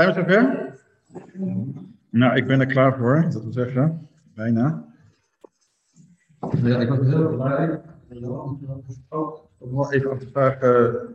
Zijn 0.00 0.14
we 0.14 0.20
zover? 0.20 0.78
Nou, 2.10 2.36
ik 2.36 2.46
ben 2.46 2.60
er 2.60 2.66
klaar 2.66 2.98
voor, 2.98 3.22
dat 3.30 3.42
wil 3.42 3.52
zeggen, 3.52 4.08
bijna. 4.34 4.94
Ja, 6.62 6.80
ik 6.80 6.88
was 6.88 6.98
heel 6.98 7.36
blij. 7.36 7.82
Om 9.58 9.74
nog 9.74 9.92
even 9.92 10.10
af 10.10 10.18
te 10.18 10.28
vragen. 10.32 11.14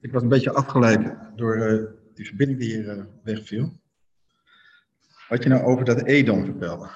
Ik 0.00 0.12
was 0.12 0.22
een 0.22 0.28
beetje 0.28 0.52
afgeleid 0.52 1.14
door 1.36 1.56
uh, 1.56 1.84
die 2.14 2.26
verbinding 2.26 2.58
die 2.58 2.74
hier 2.74 2.96
uh, 2.96 3.04
wegviel. 3.22 3.80
Wat 5.28 5.42
je 5.42 5.48
nou 5.48 5.62
over 5.62 5.84
dat 5.84 6.02
Edom 6.02 6.44
vertelde. 6.44 6.88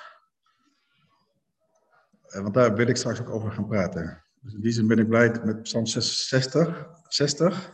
Uh, 2.28 2.42
want 2.42 2.54
daar 2.54 2.74
wil 2.74 2.88
ik 2.88 2.96
straks 2.96 3.20
ook 3.20 3.30
over 3.30 3.52
gaan 3.52 3.66
praten. 3.66 4.22
Dus 4.40 4.54
in 4.54 4.60
die 4.60 4.72
zin 4.72 4.86
ben 4.86 4.98
ik 4.98 5.08
blij 5.08 5.40
met 5.44 5.62
Psalm 5.62 5.86
66. 5.86 6.88
60. 7.08 7.72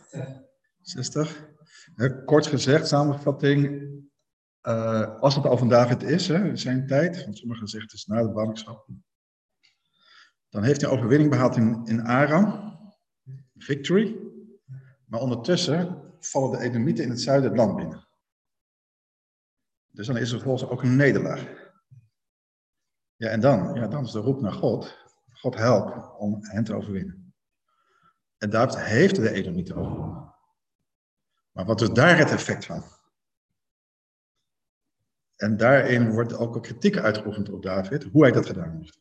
60. 0.81 1.48
Kort 2.25 2.47
gezegd, 2.47 2.87
samenvatting. 2.87 3.87
Uh, 4.61 5.19
als 5.19 5.35
het 5.35 5.45
al 5.45 5.57
van 5.57 5.69
David 5.69 6.03
is, 6.03 6.27
hè, 6.27 6.55
zijn 6.55 6.87
tijd, 6.87 7.23
want 7.23 7.37
sommigen 7.37 7.67
zeggen 7.67 7.89
het 7.89 7.99
is 7.99 8.05
na 8.05 8.21
de 8.21 8.31
ballingschap. 8.31 8.87
Dan 10.49 10.63
heeft 10.63 10.81
hij 10.81 10.89
overwinning 10.89 11.29
behaald 11.29 11.55
in, 11.55 11.85
in 11.85 12.01
Aram. 12.01 12.77
Victory. 13.57 14.17
Maar 15.05 15.19
ondertussen 15.19 16.01
vallen 16.19 16.51
de 16.51 16.65
Edomieten 16.65 17.03
in 17.03 17.09
het 17.09 17.21
zuiden 17.21 17.49
het 17.49 17.59
land 17.59 17.75
binnen. 17.75 18.07
Dus 19.91 20.07
dan 20.07 20.17
is 20.17 20.31
er 20.31 20.41
volgens 20.41 20.69
ook 20.69 20.83
een 20.83 20.95
nederlaag. 20.95 21.71
Ja, 23.15 23.29
en 23.29 23.39
dan? 23.39 23.73
Ja, 23.73 23.87
dan 23.87 24.03
is 24.03 24.11
de 24.11 24.19
roep 24.19 24.41
naar 24.41 24.53
God. 24.53 24.97
God 25.31 25.55
help 25.55 26.15
om 26.17 26.37
hen 26.41 26.63
te 26.63 26.73
overwinnen. 26.73 27.33
En 28.37 28.49
David 28.49 28.79
heeft 28.79 29.15
de 29.15 29.31
Edomieten 29.31 29.75
overwonnen. 29.75 30.33
Maar 31.59 31.67
wat 31.67 31.81
is 31.81 31.89
daar 31.89 32.17
het 32.17 32.31
effect 32.31 32.65
van? 32.65 32.83
En 35.35 35.57
daarin 35.57 36.11
wordt 36.11 36.33
ook 36.33 36.63
kritiek 36.63 36.97
uitgeoefend 36.97 37.49
op 37.49 37.63
David, 37.63 38.03
hoe 38.03 38.21
hij 38.21 38.31
dat 38.31 38.45
gedaan 38.45 38.75
heeft. 38.77 38.99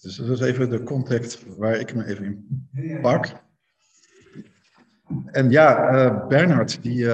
Dus 0.00 0.16
dat 0.16 0.28
is 0.28 0.40
even 0.40 0.70
de 0.70 0.82
context 0.82 1.56
waar 1.56 1.76
ik 1.76 1.94
me 1.94 2.04
even 2.04 2.24
in 2.72 3.00
pak. 3.00 3.42
En 5.26 5.50
ja, 5.50 5.92
uh, 5.94 6.26
Bernhard, 6.26 6.82
die 6.82 7.06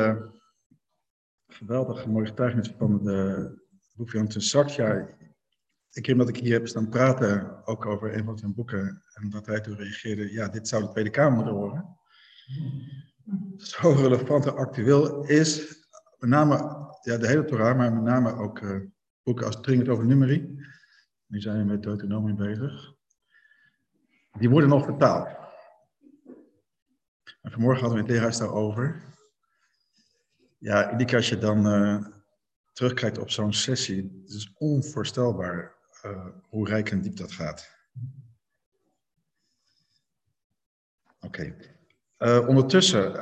geweldig 1.47 2.07
mooie 2.07 2.27
getuigenis 2.27 2.75
van 2.79 3.05
de 3.05 3.51
boek 3.95 4.11
van 4.11 4.31
Satya. 4.31 5.07
Ik 5.91 6.07
heb 6.07 6.19
dat 6.19 6.29
ik 6.29 6.37
hier 6.37 6.53
heb 6.53 6.69
staan 6.69 6.89
praten, 6.89 7.67
ook 7.67 7.87
over 7.87 8.17
een 8.17 8.25
van 8.25 8.39
zijn 8.39 8.55
boeken, 8.55 9.03
en 9.15 9.31
dat 9.31 9.47
hij 9.47 9.61
toen 9.61 9.77
reageerde, 9.77 10.33
ja, 10.33 10.49
dit 10.49 10.69
zou 10.69 10.83
de 10.83 10.91
Tweede 10.91 11.11
Kamer 11.11 11.35
moeten 11.35 11.55
horen. 11.55 11.99
Zo 13.57 13.91
relevant 13.91 14.47
en 14.47 14.57
actueel 14.57 15.25
is, 15.25 15.79
met 16.19 16.31
name 16.31 16.55
ja, 17.03 17.17
de 17.17 17.27
hele 17.27 17.45
Torah, 17.45 17.77
maar 17.77 17.93
met 17.93 18.03
name 18.03 18.33
ook 18.33 18.61
uh, 18.61 18.81
boeken 19.23 19.47
als 19.47 19.61
Dringend 19.61 19.89
over 19.89 20.07
Nummerie. 20.07 20.69
Nu 21.27 21.41
zijn 21.41 21.59
we 21.59 21.65
met 21.65 21.83
Deuteronomie 21.83 22.35
bezig. 22.35 22.93
Die 24.39 24.51
worden 24.51 24.69
nog 24.69 24.85
vertaald. 24.85 25.29
En 27.43 27.51
vanmorgen 27.51 27.81
hadden 27.81 27.99
we 27.99 28.05
het 28.05 28.13
leerhuis 28.13 28.39
daarover. 28.39 29.03
Ja, 30.59 30.97
keer 30.97 31.17
als 31.17 31.29
je 31.29 31.39
dan 31.39 31.67
uh, 31.67 32.07
terugkijkt 32.73 33.19
op 33.19 33.31
zo'n 33.31 33.53
sessie, 33.53 34.23
het 34.25 34.35
is 34.35 34.53
onvoorstelbaar 34.59 35.75
uh, 36.05 36.27
hoe 36.49 36.69
rijk 36.69 36.91
en 36.91 37.01
diep 37.01 37.17
dat 37.17 37.33
gaat. 37.33 37.79
Oké. 41.21 41.55
Uh, 42.23 42.49
ondertussen 42.49 43.13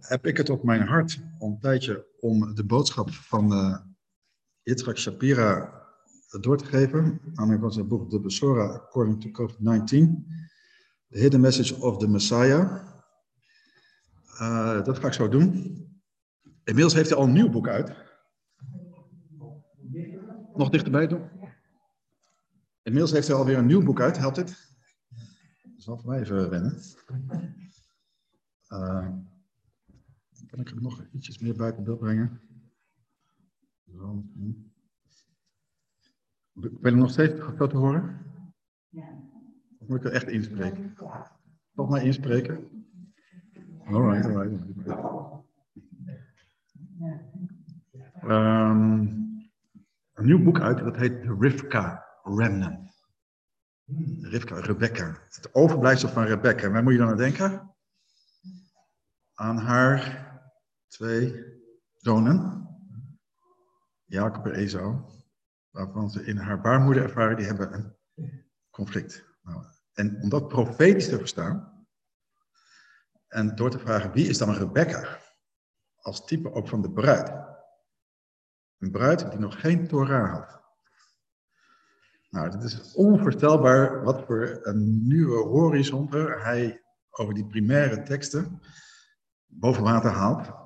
heb 0.00 0.26
ik 0.26 0.36
het 0.36 0.50
op 0.50 0.62
mijn 0.62 0.86
hart 0.86 1.20
om 1.38 1.52
een 1.52 1.58
tijdje 1.58 2.06
om 2.20 2.54
de 2.54 2.64
boodschap 2.64 3.10
van 3.10 3.52
uh, 3.52 3.76
Yitzhak 4.62 4.96
Shapira 4.96 5.82
door 6.40 6.58
te 6.58 6.64
geven. 6.64 7.20
Aan 7.34 7.60
van 7.60 7.72
zijn 7.72 7.88
boek 7.88 8.10
The 8.10 8.20
Besora 8.20 8.66
According 8.66 9.20
to 9.20 9.30
COVID-19. 9.30 9.86
The 11.08 11.18
Hidden 11.18 11.40
Message 11.40 11.80
of 11.80 11.98
the 11.98 12.08
Messiah. 12.08 12.86
Uh, 14.40 14.84
dat 14.84 14.98
ga 14.98 15.06
ik 15.06 15.12
zo 15.12 15.28
doen. 15.28 15.52
Inmiddels 16.64 16.94
heeft 16.94 17.08
hij 17.08 17.18
al 17.18 17.24
een 17.24 17.32
nieuw 17.32 17.50
boek 17.50 17.68
uit. 17.68 17.92
Nog 20.54 20.70
dichterbij 20.70 21.06
doen. 21.06 21.28
Inmiddels 22.82 23.12
heeft 23.12 23.28
hij 23.28 23.36
alweer 23.36 23.58
een 23.58 23.66
nieuw 23.66 23.82
boek 23.82 24.00
uit. 24.00 24.18
Helpt 24.18 24.36
het? 24.36 24.74
Dat 25.62 25.82
zal 25.82 25.98
voor 25.98 26.10
mij 26.10 26.20
even 26.20 26.50
wennen. 26.50 26.80
Uh, 28.72 29.08
kan 30.46 30.60
ik 30.60 30.70
er 30.70 30.82
nog 30.82 31.04
ietsjes 31.12 31.38
meer 31.38 31.56
buiten 31.56 31.84
beeld 31.84 31.98
brengen? 31.98 32.40
Zo. 33.92 34.24
Ben 36.52 36.94
je 36.94 36.96
nog 36.96 37.10
steeds 37.10 37.40
goed 37.40 37.70
te 37.70 37.76
horen? 37.76 38.18
Ja. 38.88 39.08
Of 39.78 39.88
moet 39.88 39.98
ik 39.98 40.04
er 40.04 40.12
echt 40.12 40.28
inspreken? 40.28 40.94
Toch 41.74 41.88
maar 41.88 42.04
inspreken? 42.04 42.86
Alright, 43.84 44.24
alright. 44.24 44.64
Um, 48.24 49.00
een 50.12 50.24
nieuw 50.24 50.42
boek 50.42 50.60
uit, 50.60 50.78
dat 50.78 50.96
heet 50.96 51.24
Rivka 51.38 52.04
Remnant. 52.22 52.90
Rivka, 54.20 54.60
Rebecca. 54.60 55.18
Het 55.28 55.54
overblijfsel 55.54 56.08
van 56.08 56.24
Rebecca. 56.24 56.70
Waar 56.70 56.82
moet 56.82 56.92
je 56.92 56.98
dan 56.98 57.08
aan 57.08 57.16
denken? 57.16 57.71
Aan 59.34 59.58
haar 59.58 60.30
twee 60.88 61.44
zonen, 61.92 62.68
Jacob 64.04 64.46
en 64.46 64.54
Esau, 64.54 65.00
waarvan 65.70 66.10
ze 66.10 66.24
in 66.24 66.36
haar 66.36 66.60
baarmoeder 66.60 67.02
ervaren, 67.02 67.36
die 67.36 67.46
hebben 67.46 67.74
een 67.74 67.96
conflict. 68.70 69.24
Nou, 69.42 69.64
en 69.92 70.22
om 70.22 70.28
dat 70.28 70.48
profetisch 70.48 71.08
te 71.08 71.18
verstaan, 71.18 71.86
en 73.28 73.54
door 73.54 73.70
te 73.70 73.78
vragen 73.78 74.12
wie 74.12 74.28
is 74.28 74.38
dan 74.38 74.54
Rebecca, 74.54 75.18
als 75.96 76.24
type 76.24 76.52
ook 76.52 76.68
van 76.68 76.82
de 76.82 76.92
bruid. 76.92 77.32
Een 78.78 78.90
bruid 78.90 79.30
die 79.30 79.38
nog 79.38 79.60
geen 79.60 79.88
Torah 79.88 80.32
had. 80.32 80.60
Nou, 82.30 82.50
het 82.50 82.62
is 82.62 82.94
onvoorstelbaar 82.94 84.02
wat 84.02 84.24
voor 84.24 84.58
een 84.62 85.06
nieuwe 85.06 85.44
horizon 85.44 86.10
hij 86.10 86.82
over 87.10 87.34
die 87.34 87.46
primaire 87.46 88.02
teksten 88.02 88.60
boven 89.54 89.82
water 89.82 90.10
haalt 90.10 90.60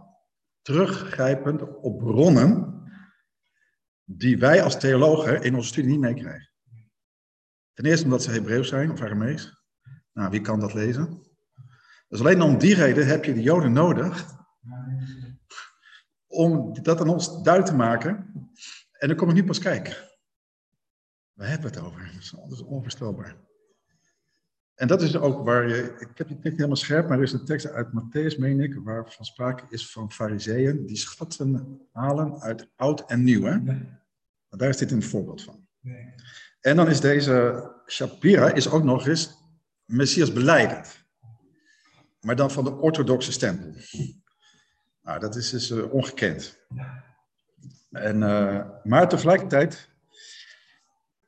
teruggrijpend 0.63 1.63
op 1.81 1.99
bronnen 1.99 2.75
die 4.05 4.39
wij 4.39 4.63
als 4.63 4.81
theologen 4.81 5.43
in 5.43 5.55
onze 5.55 5.69
studie 5.69 5.91
niet 5.91 6.01
meekrijgen. 6.01 6.51
Ten 7.73 7.85
eerste 7.85 8.05
omdat 8.05 8.23
ze 8.23 8.31
Hebreeuws 8.31 8.69
zijn 8.69 8.91
of 8.91 9.01
Aramees. 9.01 9.65
Nou, 10.13 10.31
wie 10.31 10.41
kan 10.41 10.61
dat 10.61 10.75
lezen? 10.75 11.23
Dus 12.09 12.21
alleen 12.21 12.43
om 12.43 12.59
die 12.59 12.75
reden 12.75 13.07
heb 13.07 13.25
je 13.25 13.35
de 13.35 13.43
Joden 13.43 13.73
nodig 13.73 14.35
om 16.27 16.83
dat 16.83 17.01
aan 17.01 17.09
ons 17.09 17.43
duidelijk 17.43 17.67
te 17.67 17.75
maken. 17.75 18.11
En 18.93 19.09
dan 19.09 19.17
kom 19.17 19.29
ik 19.29 19.35
nu 19.35 19.45
pas 19.45 19.59
kijken. 19.59 19.97
Waar 21.33 21.49
hebben 21.49 21.71
we 21.71 21.77
het 21.77 21.87
over? 21.87 22.13
Dat 22.33 22.53
is 22.53 22.63
onvoorstelbaar. 22.63 23.46
En 24.77 24.89
dat 24.89 25.03
is 25.03 25.17
ook 25.17 25.45
waar 25.45 25.69
je, 25.69 25.95
ik 25.99 26.19
heb 26.19 26.29
het 26.29 26.43
niet 26.43 26.53
helemaal 26.53 26.77
scherp, 26.77 27.09
maar 27.09 27.17
er 27.17 27.23
is 27.23 27.33
een 27.33 27.45
tekst 27.45 27.67
uit 27.67 27.89
Matthäus, 27.89 28.39
meen 28.39 28.61
ik, 28.61 28.75
waar 28.75 29.13
van 29.13 29.25
sprake 29.25 29.65
is 29.69 29.91
van 29.91 30.13
fariseeën 30.13 30.87
die 30.87 30.97
schatten 30.97 31.81
halen 31.93 32.41
uit 32.41 32.69
oud 32.77 33.01
en 33.07 33.25
nieuw. 33.25 33.43
Hè? 33.43 33.59
Daar 34.49 34.69
is 34.69 34.77
dit 34.77 34.91
een 34.91 35.03
voorbeeld 35.03 35.43
van. 35.43 35.67
Nee. 35.81 36.15
En 36.61 36.77
dan 36.77 36.89
is 36.89 37.01
deze 37.01 37.71
Shapira 37.87 38.53
is 38.53 38.71
ook 38.71 38.85
nog 38.85 39.07
eens 39.07 39.45
Messias 39.85 40.33
beleidend. 40.33 41.05
Maar 42.21 42.37
dan 42.37 42.51
van 42.51 42.65
de 42.65 42.73
orthodoxe 42.75 43.33
stempel. 43.33 43.73
Nou, 45.03 45.21
dat 45.21 45.37
is 45.37 45.51
dus 45.51 45.71
uh, 45.71 45.93
ongekend. 45.93 46.67
En, 47.91 48.17
uh, 48.17 48.67
maar 48.83 49.09
tegelijkertijd 49.09 49.91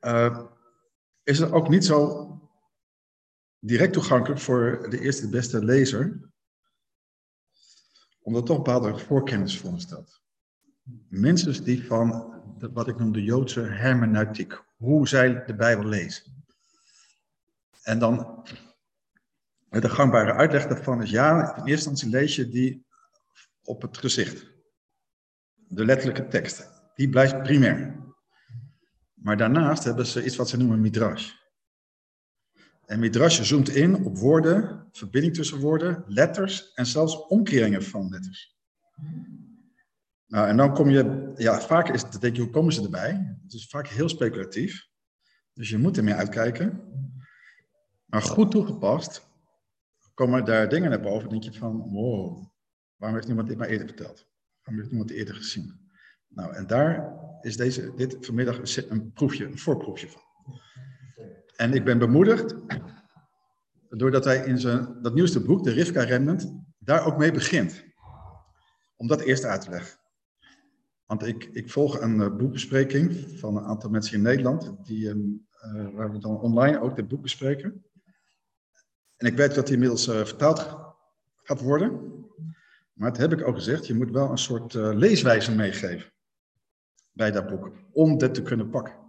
uh, 0.01 0.39
is 1.23 1.39
het 1.39 1.51
ook 1.51 1.69
niet 1.69 1.85
zo 1.85 2.27
direct 3.59 3.93
toegankelijk 3.93 4.41
voor 4.41 4.89
de 4.89 4.99
eerste 4.99 5.29
beste 5.29 5.63
lezer, 5.63 6.29
omdat 8.19 8.45
toch 8.45 8.57
bepaalde 8.57 8.97
voorkennis 8.97 9.57
voor 9.57 9.79
stelt. 9.79 10.21
Mensen 11.07 11.63
die 11.63 11.85
van 11.85 12.33
wat 12.73 12.87
ik 12.87 12.97
noem 12.97 13.11
de 13.11 13.23
Joodse 13.23 13.61
hermeneutiek, 13.61 14.63
hoe 14.77 15.07
zij 15.07 15.45
de 15.45 15.55
Bijbel 15.55 15.85
lezen. 15.85 16.45
En 17.83 17.99
dan 17.99 18.43
de 19.69 19.89
gangbare 19.89 20.33
uitleg 20.33 20.67
daarvan 20.67 21.01
is 21.01 21.09
ja, 21.09 21.55
in 21.55 21.65
eerste 21.65 21.89
instantie 21.89 22.09
lees 22.09 22.35
je 22.35 22.49
die 22.49 22.85
op 23.63 23.81
het 23.81 23.97
gezicht. 23.97 24.45
De 25.55 25.85
letterlijke 25.85 26.27
tekst. 26.27 26.69
Die 26.95 27.09
blijft 27.09 27.43
primair. 27.43 27.97
Maar 29.13 29.37
daarnaast 29.37 29.83
hebben 29.83 30.05
ze 30.05 30.25
iets 30.25 30.35
wat 30.35 30.49
ze 30.49 30.57
noemen 30.57 30.81
midrash. 30.81 31.38
En 32.89 32.99
Midrash 32.99 33.41
zoomt 33.41 33.69
in 33.69 34.05
op 34.05 34.17
woorden, 34.17 34.87
verbinding 34.91 35.35
tussen 35.35 35.59
woorden, 35.59 36.03
letters 36.07 36.73
en 36.73 36.85
zelfs 36.85 37.27
omkeringen 37.27 37.83
van 37.83 38.09
letters. 38.09 38.57
Nou, 40.27 40.47
en 40.47 40.57
dan 40.57 40.73
kom 40.73 40.89
je, 40.89 41.31
ja, 41.35 41.59
vaak 41.59 41.89
is 41.89 42.01
het, 42.01 42.21
denk 42.21 42.35
je, 42.35 42.41
hoe 42.41 42.51
komen 42.51 42.73
ze 42.73 42.83
erbij? 42.83 43.37
Het 43.43 43.53
is 43.53 43.67
vaak 43.67 43.87
heel 43.87 44.09
speculatief. 44.09 44.87
Dus 45.53 45.69
je 45.69 45.77
moet 45.77 45.97
ermee 45.97 46.13
uitkijken. 46.13 46.81
Maar 48.05 48.21
goed 48.21 48.51
toegepast, 48.51 49.27
komen 50.13 50.45
daar 50.45 50.69
dingen 50.69 50.89
naar 50.89 51.01
boven. 51.01 51.29
denk 51.29 51.43
je 51.43 51.53
van, 51.53 51.77
wow, 51.77 52.47
waarom 52.95 53.17
heeft 53.17 53.27
niemand 53.27 53.47
dit 53.47 53.57
maar 53.57 53.67
eerder 53.67 53.87
verteld? 53.87 54.27
Waarom 54.61 54.77
heeft 54.77 54.89
niemand 54.89 55.09
dit 55.09 55.17
eerder 55.17 55.35
gezien? 55.35 55.89
Nou, 56.27 56.53
en 56.53 56.67
daar 56.67 57.13
is 57.41 57.57
deze, 57.57 57.93
dit 57.95 58.17
vanmiddag 58.21 58.85
een 58.89 59.11
proefje, 59.11 59.45
een 59.45 59.57
voorproefje 59.57 60.07
van. 60.09 60.21
En 61.59 61.73
ik 61.73 61.83
ben 61.83 61.99
bemoedigd, 61.99 62.55
doordat 63.89 64.23
hij 64.25 64.45
in 64.45 64.59
zijn, 64.59 65.01
dat 65.01 65.13
nieuwste 65.13 65.41
boek, 65.41 65.63
de 65.63 65.71
Rivka 65.71 66.03
Remnant, 66.03 66.53
daar 66.77 67.05
ook 67.05 67.17
mee 67.17 67.31
begint. 67.31 67.83
Om 68.95 69.07
dat 69.07 69.21
eerst 69.21 69.43
uit 69.43 69.61
te 69.61 69.69
leggen. 69.69 69.99
Want 71.05 71.25
ik, 71.25 71.43
ik 71.43 71.71
volg 71.71 72.01
een 72.01 72.15
uh, 72.15 72.35
boekbespreking 72.35 73.39
van 73.39 73.57
een 73.57 73.63
aantal 73.63 73.89
mensen 73.89 74.15
in 74.15 74.21
Nederland, 74.21 74.85
die, 74.85 75.05
uh, 75.05 75.15
waar 75.93 76.11
we 76.11 76.17
dan 76.17 76.39
online 76.39 76.79
ook 76.81 76.95
dit 76.95 77.07
boek 77.07 77.21
bespreken. 77.21 77.85
En 79.17 79.27
ik 79.27 79.37
weet 79.37 79.55
dat 79.55 79.65
die 79.65 79.73
inmiddels 79.73 80.07
uh, 80.07 80.25
vertaald 80.25 80.77
gaat 81.43 81.61
worden. 81.61 82.17
Maar 82.93 83.11
dat 83.11 83.21
heb 83.21 83.31
ik 83.31 83.47
ook 83.47 83.55
gezegd, 83.55 83.87
je 83.87 83.95
moet 83.95 84.11
wel 84.11 84.31
een 84.31 84.37
soort 84.37 84.73
leeswijze 84.73 85.55
meegeven 85.55 86.11
bij 87.11 87.31
dat 87.31 87.47
boek, 87.47 87.71
om 87.91 88.17
dit 88.17 88.33
te 88.33 88.41
kunnen 88.41 88.69
pakken. 88.69 89.08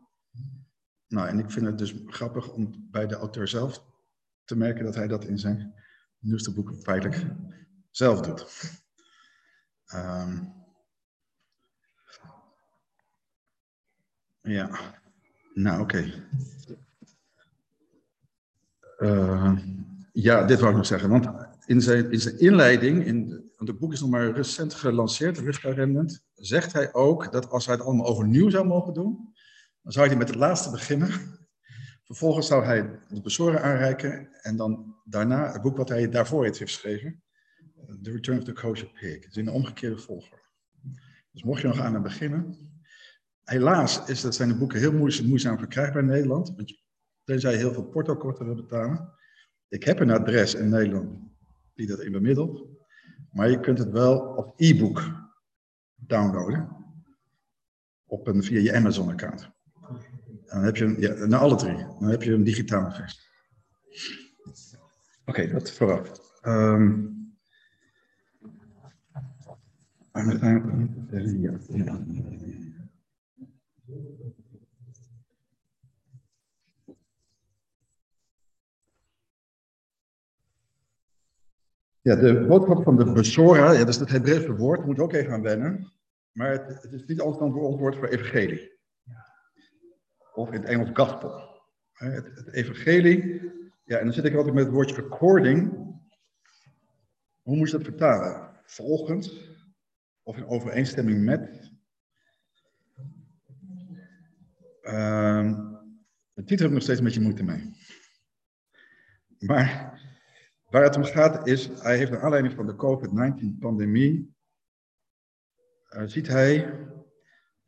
Nou, 1.10 1.28
en 1.28 1.38
ik 1.38 1.50
vind 1.50 1.66
het 1.66 1.78
dus 1.78 1.94
grappig 2.06 2.52
om 2.52 2.88
bij 2.90 3.06
de 3.06 3.14
auteur 3.14 3.48
zelf 3.48 3.84
te 4.44 4.56
merken 4.56 4.84
dat 4.84 4.94
hij 4.94 5.08
dat 5.08 5.24
in 5.24 5.38
zijn 5.38 5.74
nieuwste 6.18 6.52
boek 6.52 6.74
feitelijk 6.82 7.26
zelf 7.90 8.20
doet. 8.20 8.46
Um, 9.94 10.52
ja, 14.40 14.70
nou 15.54 15.80
oké. 15.80 16.26
Uh, 18.98 19.58
ja, 20.12 20.44
dit 20.44 20.58
wou 20.58 20.70
ik 20.70 20.76
nog 20.76 20.86
zeggen, 20.86 21.08
want 21.10 21.28
in 21.66 21.80
zijn, 21.80 22.10
in 22.10 22.20
zijn 22.20 22.38
inleiding, 22.38 23.04
in, 23.04 23.28
want 23.56 23.68
het 23.68 23.78
boek 23.78 23.92
is 23.92 24.00
nog 24.00 24.10
maar 24.10 24.30
recent 24.30 24.74
gelanceerd, 24.74 25.38
Rivka 25.38 25.70
Remnant, 25.70 26.24
zegt 26.34 26.72
hij 26.72 26.94
ook 26.94 27.32
dat 27.32 27.50
als 27.50 27.66
hij 27.66 27.74
het 27.74 27.84
allemaal 27.84 28.06
overnieuw 28.06 28.50
zou 28.50 28.66
mogen 28.66 28.94
doen, 28.94 29.34
dan 29.90 29.98
zou 29.98 30.08
hij 30.08 30.19
met 30.25 30.28
het 30.28 30.37
laatste 30.37 30.70
beginnen. 30.70 31.08
Vervolgens 32.04 32.46
zou 32.46 32.64
hij 32.64 33.00
de 33.08 33.20
bezoren 33.20 33.62
aanreiken 33.62 34.28
en 34.42 34.56
dan 34.56 34.96
daarna 35.04 35.52
het 35.52 35.62
boek 35.62 35.76
wat 35.76 35.88
hij 35.88 36.08
daarvoor 36.08 36.44
heeft 36.44 36.58
geschreven, 36.58 37.22
The 38.02 38.10
Return 38.10 38.38
of 38.38 38.44
the 38.44 38.52
Kosher 38.52 38.90
Pig. 39.00 39.25
Dus 39.25 39.37
in 39.37 39.44
de 39.44 39.50
omgekeerde 39.50 39.98
volgorde. 39.98 40.42
Dus 41.31 41.42
mocht 41.42 41.60
je 41.60 41.66
nog 41.66 41.81
aan 41.81 41.94
het 41.94 42.02
beginnen. 42.02 42.56
Helaas 43.44 44.06
is 44.06 44.20
dat 44.20 44.34
zijn 44.34 44.48
de 44.48 44.56
boeken 44.56 44.78
heel 44.78 44.92
moeizaam, 44.92 45.26
moeizaam 45.26 45.58
verkrijgbaar 45.58 46.02
in 46.02 46.08
Nederland. 46.08 46.52
Want 46.56 46.82
tenzij 47.25 47.52
je 47.52 47.58
heel 47.58 47.72
veel 47.72 47.88
portokorten 47.88 48.46
wil 48.46 48.54
betalen. 48.54 49.14
Ik 49.69 49.84
heb 49.84 50.00
een 50.00 50.10
adres 50.10 50.54
in 50.54 50.69
Nederland 50.69 51.19
die 51.75 51.87
dat 51.87 52.00
in 52.00 52.12
bemiddelt. 52.12 52.66
Maar 53.32 53.50
je 53.50 53.60
kunt 53.60 53.78
het 53.78 53.90
wel 53.90 54.19
op 54.19 54.60
e-book 54.60 55.02
downloaden. 55.94 56.69
Op 58.04 58.26
een, 58.26 58.42
via 58.42 58.60
je 58.60 58.75
Amazon-account. 58.75 59.58
Dan 60.50 60.64
heb 60.64 60.76
je 60.76 60.85
een, 60.85 61.00
ja, 61.00 61.26
naar 61.26 61.41
alle 61.41 61.56
drie. 61.56 61.76
Dan 61.76 62.08
heb 62.08 62.23
je 62.23 62.32
een 62.32 62.44
digitale 62.44 62.93
versie. 62.93 63.20
Oké, 65.25 65.41
okay, 65.41 65.49
dat 65.49 65.70
vooraf. 65.70 66.20
Um, 66.43 67.19
ja, 82.02 82.17
de 82.17 82.44
boodschap 82.49 82.82
van 82.82 82.97
de 82.97 83.12
Besora, 83.12 83.73
ja, 83.73 83.79
dat 83.79 83.88
is 83.88 83.97
het 83.97 84.11
Hebreeuwse 84.11 84.56
woord, 84.56 84.87
moet 84.87 84.99
ook 84.99 85.12
even 85.12 85.32
aan 85.32 85.43
wennen. 85.43 85.93
Maar 86.32 86.50
het, 86.50 86.82
het 86.82 86.93
is 86.93 87.05
niet 87.06 87.20
altijd 87.20 87.43
een 87.43 87.52
woord 87.52 87.97
voor 87.97 88.08
evangelie 88.08 88.79
of 90.34 90.48
in 90.48 90.60
het 90.60 90.64
Engels 90.64 90.90
gospel. 90.92 91.48
Het, 91.92 92.30
het, 92.34 92.52
evangelie, 92.52 93.40
ja, 93.84 93.98
en 93.98 94.04
dan 94.04 94.12
zit 94.12 94.24
ik 94.24 94.34
altijd 94.34 94.54
met 94.54 94.64
het 94.64 94.72
woordje 94.72 95.02
according. 95.02 95.72
Hoe 97.42 97.56
moet 97.56 97.70
je 97.70 97.76
dat 97.76 97.86
vertalen? 97.86 98.60
Volgens, 98.64 99.50
of 100.22 100.36
in 100.36 100.46
overeenstemming 100.46 101.24
met. 101.24 101.70
Uh, 104.82 105.68
de 106.32 106.44
titel 106.44 106.56
heb 106.56 106.66
ik 106.66 106.72
nog 106.72 106.82
steeds 106.82 106.98
een 106.98 107.04
beetje 107.04 107.20
moeite 107.20 107.44
mee. 107.44 107.76
Maar 109.38 110.00
waar 110.70 110.82
het 110.82 110.96
om 110.96 111.04
gaat 111.04 111.46
is, 111.46 111.68
hij 111.82 111.96
heeft 111.96 112.10
naar 112.10 112.22
aanleiding 112.22 112.54
van 112.54 112.66
de 112.66 112.76
COVID-19-pandemie, 112.76 114.34
uh, 115.90 116.02
ziet 116.06 116.26
hij 116.26 116.78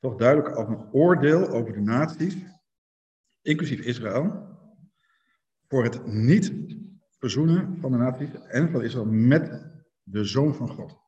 toch 0.02 0.16
duidelijk 0.16 0.54
als 0.54 0.68
een 0.68 0.92
oordeel 0.92 1.48
over 1.48 1.72
de 1.72 1.80
naties 1.80 2.36
inclusief 3.42 3.80
Israël, 3.80 4.56
voor 5.68 5.84
het 5.84 6.06
niet 6.06 6.52
verzoenen 7.18 7.80
van 7.80 7.92
de 7.92 7.98
naties 7.98 8.30
en 8.32 8.70
van 8.70 8.82
Israël 8.82 9.06
met 9.06 9.70
de 10.02 10.24
Zoon 10.24 10.54
van 10.54 10.68
God. 10.68 11.00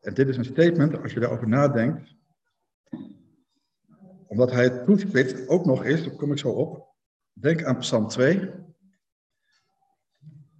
En 0.00 0.14
dit 0.14 0.28
is 0.28 0.36
een 0.36 0.44
statement, 0.44 1.02
als 1.02 1.12
je 1.12 1.20
daarover 1.20 1.48
nadenkt, 1.48 2.16
omdat 4.26 4.50
hij 4.50 4.64
het 4.64 4.84
toespitst 4.84 5.48
ook 5.48 5.64
nog 5.64 5.84
is, 5.84 6.04
daar 6.04 6.16
kom 6.16 6.32
ik 6.32 6.38
zo 6.38 6.50
op. 6.50 6.94
Denk 7.32 7.64
aan 7.64 7.78
Psalm 7.78 8.08
2, 8.08 8.54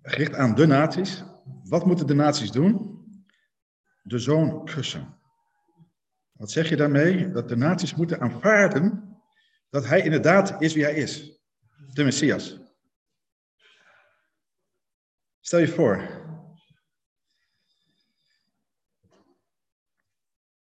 gericht 0.02 0.34
aan 0.34 0.54
de 0.54 0.66
naties. 0.66 1.24
Wat 1.62 1.86
moeten 1.86 2.06
de 2.06 2.14
naties 2.14 2.50
doen? 2.50 2.96
De 4.02 4.18
zoon 4.18 4.64
kussen. 4.64 5.17
Wat 6.38 6.50
zeg 6.50 6.68
je 6.68 6.76
daarmee? 6.76 7.30
Dat 7.30 7.48
de 7.48 7.56
naties 7.56 7.94
moeten 7.94 8.20
aanvaarden 8.20 9.16
dat 9.70 9.86
hij 9.86 10.02
inderdaad 10.02 10.62
is 10.62 10.74
wie 10.74 10.84
hij 10.84 10.94
is. 10.94 11.40
De 11.92 12.04
Messias. 12.04 12.58
Stel 15.40 15.58
je 15.58 15.68
voor. 15.68 16.16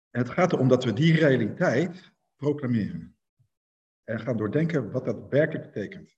Het 0.10 0.30
gaat 0.30 0.52
erom 0.52 0.68
dat 0.68 0.84
we 0.84 0.94
die 0.94 1.16
realiteit 1.16 2.12
proclameren. 2.36 3.18
En 4.04 4.20
gaan 4.20 4.38
doordenken 4.38 4.92
wat 4.92 5.06
dat 5.06 5.30
werkelijk 5.30 5.72
betekent. 5.72 6.16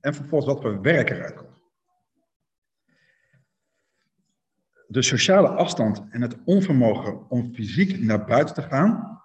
En 0.00 0.14
vervolgens 0.14 0.52
wat 0.52 0.62
voor 0.62 0.80
werk 0.80 1.10
eruit 1.10 1.34
komt. 1.34 1.59
De 4.90 5.02
sociale 5.02 5.48
afstand 5.48 6.04
en 6.10 6.20
het 6.20 6.36
onvermogen 6.44 7.30
om 7.30 7.54
fysiek 7.54 8.00
naar 8.00 8.24
buiten 8.24 8.54
te 8.54 8.62
gaan, 8.62 9.22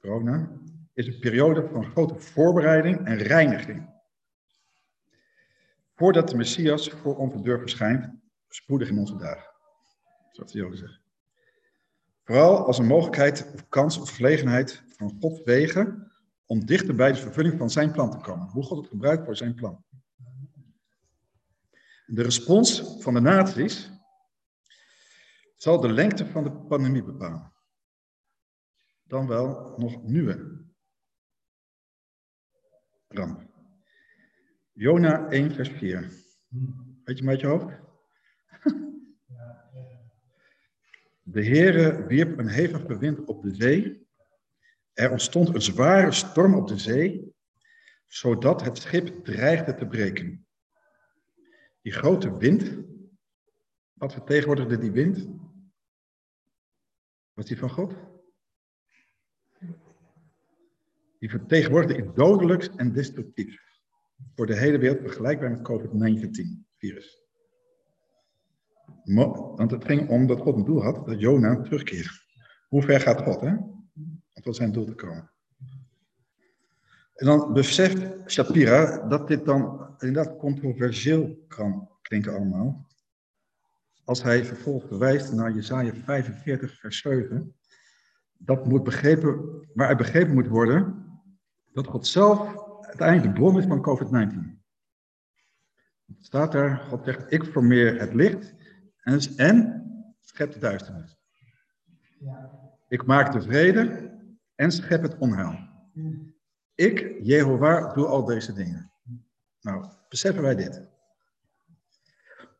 corona, 0.00 0.50
is 0.94 1.06
een 1.06 1.18
periode 1.18 1.68
van 1.72 1.84
grote 1.84 2.18
voorbereiding 2.18 3.06
en 3.06 3.16
reiniging. 3.16 3.90
Voordat 5.94 6.28
de 6.28 6.36
Messias 6.36 6.88
voor 6.88 7.16
onze 7.16 7.40
deur 7.40 7.58
verschijnt, 7.58 8.10
spoedig 8.48 8.88
in 8.88 8.98
onze 8.98 9.16
dagen. 9.16 9.50
Zoals 10.30 10.52
de 10.52 10.58
Joden 10.58 10.78
zeggen. 10.78 11.00
Vooral 12.24 12.66
als 12.66 12.78
een 12.78 12.86
mogelijkheid 12.86 13.50
of 13.54 13.68
kans 13.68 13.98
of 13.98 14.10
gelegenheid 14.10 14.82
van 14.88 15.16
God 15.20 15.42
wegen 15.44 16.12
om 16.46 16.66
dichter 16.66 16.94
bij 16.94 17.12
de 17.12 17.18
vervulling 17.18 17.58
van 17.58 17.70
zijn 17.70 17.92
plan 17.92 18.10
te 18.10 18.18
komen. 18.18 18.48
Hoe 18.48 18.62
God 18.62 18.78
het 18.78 18.88
gebruikt 18.88 19.24
voor 19.24 19.36
zijn 19.36 19.54
plan. 19.54 19.84
De 22.06 22.22
respons 22.22 22.96
van 22.98 23.14
de 23.14 23.20
naties 23.20 23.90
zal 25.62 25.80
de 25.80 25.92
lengte 25.92 26.26
van 26.26 26.44
de 26.44 26.52
pandemie 26.52 27.02
bepalen. 27.02 27.52
Dan 29.02 29.26
wel 29.26 29.74
nog 29.76 30.02
nieuwe 30.02 30.64
ramp. 33.08 33.46
Jona 34.72 35.28
1, 35.28 35.54
vers 35.54 35.68
4. 35.68 36.12
Weet 37.04 37.18
je 37.18 37.24
met 37.24 37.40
je 37.40 37.46
hoofd? 37.46 37.66
De 41.22 41.44
Heere 41.44 42.06
wierp 42.06 42.38
een 42.38 42.48
hevige 42.48 42.98
wind 42.98 43.24
op 43.24 43.42
de 43.42 43.54
zee. 43.54 44.06
Er 44.92 45.10
ontstond 45.10 45.54
een 45.54 45.62
zware 45.62 46.12
storm 46.12 46.54
op 46.54 46.68
de 46.68 46.78
zee, 46.78 47.34
zodat 48.06 48.62
het 48.62 48.78
schip 48.78 49.24
dreigde 49.24 49.74
te 49.74 49.86
breken. 49.86 50.46
Die 51.82 51.92
grote 51.92 52.36
wind, 52.36 52.78
wat 53.92 54.12
vertegenwoordigde 54.12 54.78
die 54.78 54.90
wind? 54.90 55.50
Was 57.34 57.46
die 57.46 57.58
van 57.58 57.70
God? 57.70 57.94
Die 61.18 61.30
vertegenwoordigde 61.30 62.02
iets 62.02 62.14
dodelijks 62.14 62.70
en 62.76 62.92
destructiefs. 62.92 63.80
Voor 64.34 64.46
de 64.46 64.56
hele 64.56 64.78
wereld 64.78 65.00
vergelijkbaar 65.00 65.50
met 65.50 65.62
COVID-19-virus. 65.62 67.22
Want 69.04 69.70
het 69.70 69.84
ging 69.84 70.08
om 70.08 70.26
dat 70.26 70.40
God 70.40 70.56
een 70.56 70.64
doel 70.64 70.82
had, 70.82 71.06
dat 71.06 71.20
Jona 71.20 71.60
terugkeerde. 71.60 72.10
Hoe 72.68 72.82
ver 72.82 73.00
gaat 73.00 73.22
God, 73.22 73.40
hè? 73.40 73.54
Om 74.32 74.42
tot 74.42 74.56
zijn 74.56 74.72
doel 74.72 74.84
te 74.84 74.94
komen. 74.94 75.30
En 77.14 77.26
dan 77.26 77.52
beseft 77.52 78.30
Shapira 78.30 79.08
dat 79.08 79.28
dit 79.28 79.44
dan 79.44 79.94
inderdaad 79.98 80.36
controversieel 80.36 81.44
kan 81.48 81.88
klinken 82.02 82.34
allemaal. 82.34 82.86
Als 84.04 84.22
hij 84.22 84.44
vervolgens 84.44 84.88
verwijst 84.88 85.32
naar 85.32 85.52
Jesaja 85.52 85.94
45 85.94 86.78
vers 86.78 86.98
7. 86.98 87.56
Dat 88.38 88.66
moet 88.66 88.84
begrepen, 88.84 89.66
waaruit 89.74 89.98
begrepen 89.98 90.34
moet 90.34 90.48
worden 90.48 91.06
dat 91.72 91.86
God 91.86 92.06
zelf 92.06 92.54
uiteindelijk 92.80 93.34
de 93.34 93.40
bron 93.40 93.58
is 93.58 93.66
van 93.66 93.86
COVID-19. 93.88 94.60
Het 96.06 96.24
staat 96.26 96.52
daar, 96.52 96.76
God 96.76 97.04
zegt, 97.04 97.32
ik 97.32 97.44
formeer 97.44 98.00
het 98.00 98.14
licht 98.14 98.54
en, 99.02 99.20
en 99.36 99.82
schep 100.20 100.52
de 100.52 100.58
duisternis. 100.58 101.16
Ik 102.88 103.06
maak 103.06 103.32
de 103.32 103.42
vrede 103.42 104.12
en 104.54 104.72
schep 104.72 105.02
het 105.02 105.18
onheil. 105.18 105.58
Ik, 106.74 107.18
Jehovah, 107.22 107.94
doe 107.94 108.06
al 108.06 108.24
deze 108.24 108.52
dingen. 108.52 108.92
Nou, 109.60 109.86
beseffen 110.08 110.42
wij 110.42 110.54
dit. 110.54 110.91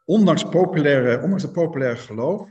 Ondanks, 0.04 0.42
het 0.42 1.52
populaire 1.52 1.97
geloof, 1.97 2.50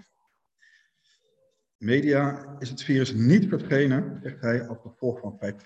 media, 1.78 2.56
is 2.60 2.70
het 2.70 2.84
virus 2.84 3.14
niet 3.14 3.48
verdwenen, 3.48 4.20
zegt 4.24 4.42
hij, 4.42 4.68
als 4.68 4.78
gevolg 4.82 5.20
van 5.20 5.40
5G, 5.40 5.64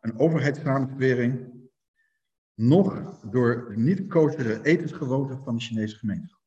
een 0.00 0.18
overheidssamenwerking, 0.18 1.54
nog 2.54 3.20
door 3.30 3.68
de 3.68 3.76
niet-kostere 3.76 4.62
etensgewoonten 4.62 5.44
van 5.44 5.54
de 5.56 5.62
Chinese 5.62 5.96
gemeenschap. 5.96 6.40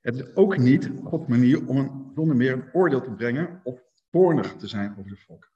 Het 0.00 0.14
is 0.14 0.34
ook 0.34 0.58
niet 0.58 0.90
Gods 1.04 1.26
manier 1.26 1.66
om 1.66 1.76
een, 1.76 2.10
zonder 2.14 2.36
meer 2.36 2.52
een 2.52 2.74
oordeel 2.74 3.00
te 3.00 3.12
brengen 3.12 3.60
of 3.64 3.82
toornig 4.10 4.56
te 4.56 4.66
zijn 4.66 4.90
over 4.98 5.10
de 5.10 5.16
volk. 5.16 5.49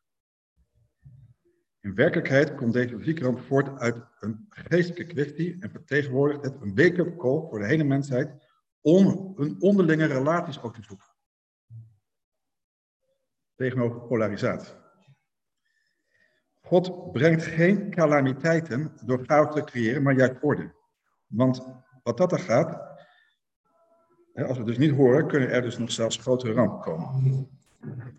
In 1.84 1.94
werkelijkheid 1.94 2.54
komt 2.54 2.72
deze 2.72 2.96
muziekramp 2.96 3.40
voort 3.40 3.78
uit 3.78 3.96
een 4.20 4.46
geestelijke 4.48 5.14
kwestie 5.14 5.56
en 5.60 5.70
vertegenwoordigt 5.70 6.44
het 6.44 6.54
een 6.60 6.74
wake-up 6.74 7.18
call 7.18 7.46
voor 7.48 7.58
de 7.58 7.66
hele 7.66 7.84
mensheid 7.84 8.30
om 8.80 9.32
een 9.36 9.56
onderlinge 9.60 10.06
relaties 10.06 10.62
ook 10.62 10.74
te 10.74 10.82
zoeken. 10.82 11.06
Tegenover 13.54 14.00
polarisatie. 14.00 14.74
God 16.60 17.12
brengt 17.12 17.42
geen 17.42 17.90
calamiteiten 17.90 18.92
door 19.04 19.24
chaos 19.24 19.54
te 19.54 19.64
creëren, 19.64 20.02
maar 20.02 20.16
juist 20.16 20.42
orde. 20.42 20.74
Want 21.26 21.66
wat 22.02 22.16
dat 22.16 22.32
er 22.32 22.38
gaat, 22.38 22.98
als 24.34 24.58
we 24.58 24.64
dus 24.64 24.78
niet 24.78 24.94
horen, 24.94 25.26
kunnen 25.26 25.50
er 25.50 25.62
dus 25.62 25.78
nog 25.78 25.92
zelfs 25.92 26.16
grotere 26.16 26.52
rampen 26.52 26.80
komen. 26.80 27.48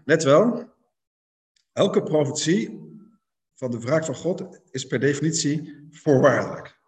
Let 0.04 0.24
wel, 0.24 0.74
elke 1.74 2.04
profetie 2.04 2.85
van 3.56 3.72
de 3.72 3.80
wraak 3.80 4.06
van 4.06 4.16
God 4.16 4.62
is 4.72 4.88
per 4.88 5.00
definitie 5.00 5.88
voorwaardelijk. 5.92 6.80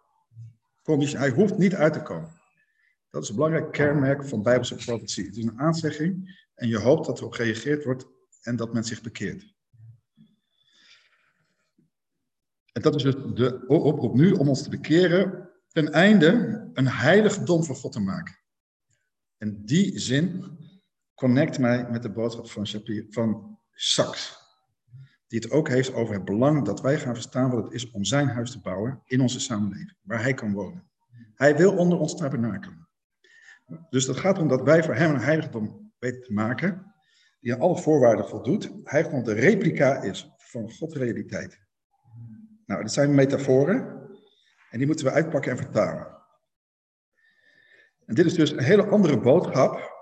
Hij 0.82 1.30
hoeft 1.30 1.58
niet 1.58 1.74
uit 1.74 1.92
te 1.92 2.02
komen. 2.02 2.40
Dat 3.10 3.22
is 3.22 3.28
een 3.28 3.34
belangrijk 3.34 3.72
kenmerk 3.72 4.24
van 4.24 4.42
Bijbelse 4.42 4.74
profetie. 4.74 5.24
Het 5.24 5.36
is 5.36 5.44
een 5.44 5.58
aanzegging 5.58 6.40
en 6.54 6.68
je 6.68 6.78
hoopt 6.78 7.06
dat 7.06 7.18
erop 7.18 7.32
gereageerd 7.32 7.84
wordt 7.84 8.06
en 8.42 8.56
dat 8.56 8.72
men 8.72 8.84
zich 8.84 9.00
bekeert. 9.00 9.54
En 12.72 12.82
dat 12.82 12.94
is 12.94 13.02
dus 13.02 13.14
de 13.34 13.64
oproep 13.66 14.14
nu 14.14 14.32
om 14.32 14.48
ons 14.48 14.62
te 14.62 14.70
bekeren, 14.70 15.50
ten 15.68 15.92
einde 15.92 16.70
een 16.72 16.88
heiligdom 16.88 17.64
van 17.64 17.74
God 17.74 17.92
te 17.92 18.00
maken. 18.00 18.38
En 19.36 19.64
die 19.64 19.98
zin 19.98 20.44
connect 21.14 21.58
mij 21.58 21.90
met 21.90 22.02
de 22.02 22.10
boodschap 22.10 22.50
van, 22.50 22.66
Shapir, 22.66 23.06
van. 23.10 23.58
Die 25.28 25.38
het 25.38 25.50
ook 25.50 25.68
heeft 25.68 25.92
over 25.92 26.14
het 26.14 26.24
belang 26.24 26.64
dat 26.64 26.80
wij 26.80 26.98
gaan 26.98 27.14
verstaan 27.14 27.50
wat 27.50 27.64
het 27.64 27.72
is 27.72 27.90
om 27.90 28.04
zijn 28.04 28.28
huis 28.28 28.50
te 28.50 28.60
bouwen 28.60 29.02
in 29.04 29.20
onze 29.20 29.40
samenleving, 29.40 29.94
waar 30.02 30.22
hij 30.22 30.34
kan 30.34 30.52
wonen. 30.52 30.90
Hij 31.34 31.56
wil 31.56 31.76
onder 31.76 31.98
ons 31.98 32.16
tabernakelen. 32.16 32.88
Dus 33.90 34.06
dat 34.06 34.16
gaat 34.16 34.38
om 34.38 34.48
dat 34.48 34.62
wij 34.62 34.84
voor 34.84 34.94
hem 34.94 35.14
een 35.14 35.20
heiligdom 35.20 35.92
weten 35.98 36.22
te 36.22 36.32
maken, 36.32 36.94
die 37.40 37.54
aan 37.54 37.60
alle 37.60 37.78
voorwaarden 37.78 38.28
voldoet. 38.28 38.70
Heiligdom 38.84 39.24
de 39.24 39.32
replica 39.32 40.02
is 40.02 40.30
van 40.36 40.72
Gods 40.72 40.94
realiteit. 40.94 41.60
Nou, 42.66 42.82
dat 42.82 42.92
zijn 42.92 43.14
metaforen 43.14 44.08
en 44.70 44.78
die 44.78 44.86
moeten 44.86 45.04
we 45.04 45.12
uitpakken 45.12 45.50
en 45.50 45.56
vertalen. 45.56 46.16
En 48.06 48.14
dit 48.14 48.26
is 48.26 48.34
dus 48.34 48.50
een 48.50 48.62
hele 48.62 48.86
andere 48.86 49.20
boodschap 49.20 49.96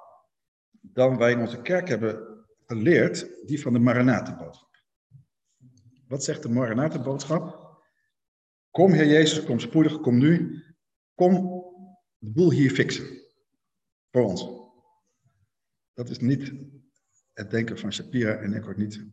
dan 0.81 1.17
wij 1.17 1.31
in 1.31 1.41
onze 1.41 1.63
kerk 1.63 1.89
hebben 1.89 2.45
geleerd, 2.67 3.47
die 3.47 3.63
van 3.63 3.73
de 3.73 3.79
Maranatenboodschap. 3.79 4.76
Wat 6.09 6.25
zegt 6.25 6.43
de 6.43 6.49
Maranatenboodschap? 6.49 7.65
Kom 8.71 8.93
Heer 8.93 9.07
Jezus, 9.07 9.45
kom 9.45 9.61
spoedig, 9.61 10.01
kom 10.01 10.19
nu. 10.19 10.65
Kom 11.15 11.33
de 12.19 12.31
boel 12.31 12.51
hier 12.51 12.71
fixen. 12.71 13.23
Voor 14.11 14.25
ons. 14.25 14.49
Dat 15.93 16.11
is 16.11 16.19
niet 16.19 16.53
het 17.33 17.51
denken 17.51 17.79
van 17.79 17.93
Shapira 17.93 18.35
en 18.35 18.53
ik 18.53 18.69
ook 18.69 18.77
niet 18.77 19.05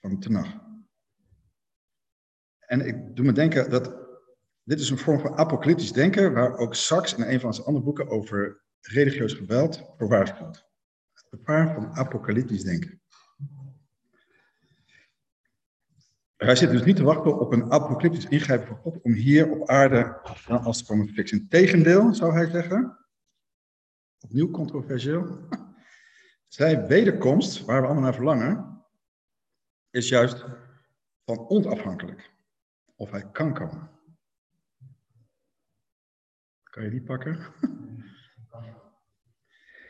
van 0.00 0.20
Tenach. 0.20 0.64
En 2.58 2.80
ik 2.80 3.16
doe 3.16 3.24
me 3.24 3.32
denken 3.32 3.70
dat 3.70 3.94
dit 4.62 4.80
is 4.80 4.90
een 4.90 4.98
vorm 4.98 5.20
van 5.20 5.34
apocalyptisch 5.34 5.92
denken, 5.92 6.32
waar 6.32 6.56
ook 6.56 6.74
Sachs 6.74 7.14
in 7.14 7.22
een 7.22 7.40
van 7.40 7.54
zijn 7.54 7.66
andere 7.66 7.84
boeken 7.84 8.08
over 8.08 8.64
religieus 8.80 9.32
geweld 9.32 9.82
voor 9.96 10.08
waarschuwt. 10.08 10.66
Het 11.12 11.26
gevaar 11.30 11.74
van 11.74 11.92
apocalyptisch 11.92 12.62
denken. 12.62 13.00
Hij 16.36 16.56
zit 16.56 16.70
dus 16.70 16.84
niet 16.84 16.96
te 16.96 17.02
wachten 17.02 17.38
op 17.38 17.52
een 17.52 17.72
apocalyptisch 17.72 18.26
ingrijpen 18.26 18.66
van 18.66 18.76
God 18.76 19.02
om 19.02 19.12
hier 19.12 19.50
op 19.50 19.68
aarde 19.68 20.20
als 20.46 20.78
te 20.78 20.84
komen 20.86 21.08
fixen. 21.08 21.38
Integendeel, 21.38 22.14
zou 22.14 22.32
hij 22.32 22.50
zeggen, 22.50 22.98
opnieuw 24.20 24.50
controversieel, 24.50 25.48
zijn 26.46 26.86
wederkomst, 26.86 27.64
waar 27.64 27.80
we 27.80 27.86
allemaal 27.86 28.04
naar 28.04 28.14
verlangen, 28.14 28.84
is 29.90 30.08
juist 30.08 30.44
van 31.24 31.38
ons 31.38 31.66
afhankelijk. 31.66 32.30
Of 32.96 33.10
hij 33.10 33.30
kan 33.30 33.54
komen. 33.54 33.90
Kan 36.62 36.84
je 36.84 36.90
die 36.90 37.02
pakken? 37.02 37.38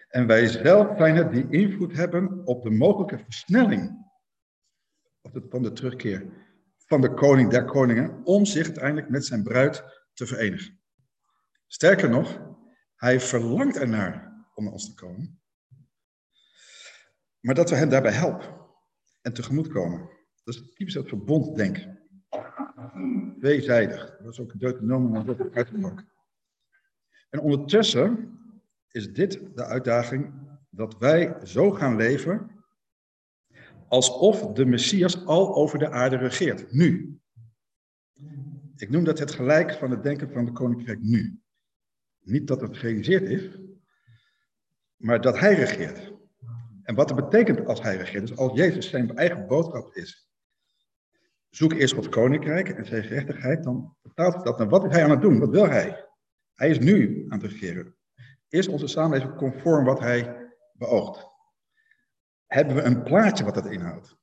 En 0.06 0.26
wij 0.26 0.46
zelf 0.46 0.96
zijn 0.96 1.16
het 1.16 1.32
die 1.32 1.48
invloed 1.48 1.92
hebben 1.92 2.46
op 2.46 2.62
de 2.62 2.70
mogelijke 2.70 3.18
versnelling 3.18 4.05
van 5.32 5.62
de 5.62 5.72
terugkeer 5.72 6.44
van 6.86 7.00
de 7.00 7.14
koning 7.14 7.50
der 7.50 7.64
koningen, 7.64 8.24
om 8.24 8.44
zich 8.44 8.64
uiteindelijk 8.64 9.08
met 9.08 9.24
zijn 9.24 9.42
bruid 9.42 9.84
te 10.12 10.26
verenigen. 10.26 10.80
Sterker 11.66 12.10
nog, 12.10 12.40
hij 12.96 13.20
verlangt 13.20 13.76
ernaar 13.76 14.44
om 14.54 14.68
ons 14.68 14.84
te 14.84 14.94
komen. 14.94 15.40
Maar 17.40 17.54
dat 17.54 17.70
we 17.70 17.76
hem 17.76 17.88
daarbij 17.88 18.12
helpen 18.12 18.60
en 19.22 19.32
tegemoet 19.32 19.68
komen. 19.68 20.10
Dat 20.44 20.54
is 20.54 20.74
typisch 20.74 20.94
het 20.94 21.08
verbonddenken. 21.08 22.00
Tweezijdig. 23.38 24.16
Dat 24.22 24.32
is 24.32 24.40
ook 24.40 24.52
een 24.52 24.58
Deuteronomium 24.58 25.26
dat 25.26 25.54
uitgepakken. 25.54 26.08
En 27.30 27.40
ondertussen 27.40 28.38
is 28.88 29.12
dit 29.12 29.40
de 29.54 29.64
uitdaging 29.64 30.34
dat 30.70 30.98
wij 30.98 31.36
zo 31.46 31.70
gaan 31.70 31.96
leven 31.96 32.55
alsof 33.88 34.52
de 34.52 34.64
Messias 34.64 35.24
al 35.24 35.54
over 35.54 35.78
de 35.78 35.90
aarde 35.90 36.16
regeert, 36.16 36.72
nu. 36.72 37.18
Ik 38.76 38.90
noem 38.90 39.04
dat 39.04 39.18
het 39.18 39.30
gelijk 39.30 39.72
van 39.72 39.90
het 39.90 40.02
denken 40.02 40.30
van 40.32 40.44
de 40.44 40.52
koninkrijk 40.52 41.02
nu. 41.02 41.40
Niet 42.20 42.46
dat 42.46 42.60
het 42.60 42.76
gerealiseerd 42.76 43.22
is, 43.22 43.58
maar 44.96 45.20
dat 45.20 45.38
hij 45.38 45.54
regeert. 45.54 46.14
En 46.82 46.94
wat 46.94 47.10
het 47.10 47.18
betekent 47.24 47.66
als 47.66 47.82
hij 47.82 47.96
regeert, 47.96 48.26
dus 48.26 48.36
als 48.36 48.52
Jezus 48.58 48.88
zijn 48.88 49.16
eigen 49.16 49.46
boodschap 49.46 49.94
is. 49.94 50.30
Zoek 51.50 51.72
eerst 51.72 51.94
Gods 51.94 52.08
koninkrijk 52.08 52.68
en 52.68 52.86
zijn 52.86 53.04
gerechtigheid, 53.04 53.64
dan 53.64 53.96
vertaalt 54.02 54.44
dat 54.44 54.58
naar 54.58 54.68
wat 54.68 54.84
is 54.84 54.92
hij 54.92 55.04
aan 55.04 55.10
het 55.10 55.20
doen? 55.20 55.38
Wat 55.38 55.50
wil 55.50 55.68
hij? 55.68 56.04
Hij 56.54 56.70
is 56.70 56.78
nu 56.78 57.24
aan 57.28 57.40
het 57.40 57.50
regeren. 57.50 57.96
Is 58.48 58.68
onze 58.68 58.86
samenleving 58.86 59.36
conform 59.36 59.84
wat 59.84 59.98
hij 59.98 60.50
beoogt? 60.72 61.35
Hebben 62.46 62.74
we 62.74 62.82
een 62.82 63.02
plaatje 63.02 63.44
wat 63.44 63.54
dat 63.54 63.66
inhoudt? 63.66 64.16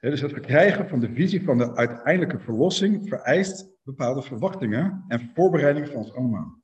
dus 0.00 0.20
het 0.20 0.32
verkrijgen 0.32 0.88
van 0.88 1.00
de 1.00 1.12
visie 1.12 1.44
van 1.44 1.58
de 1.58 1.76
uiteindelijke 1.76 2.38
verlossing 2.38 3.08
vereist 3.08 3.68
bepaalde 3.82 4.22
verwachtingen 4.22 5.04
en 5.08 5.30
voorbereidingen 5.34 5.88
van 5.88 5.96
ons 5.96 6.12
allemaal. 6.12 6.62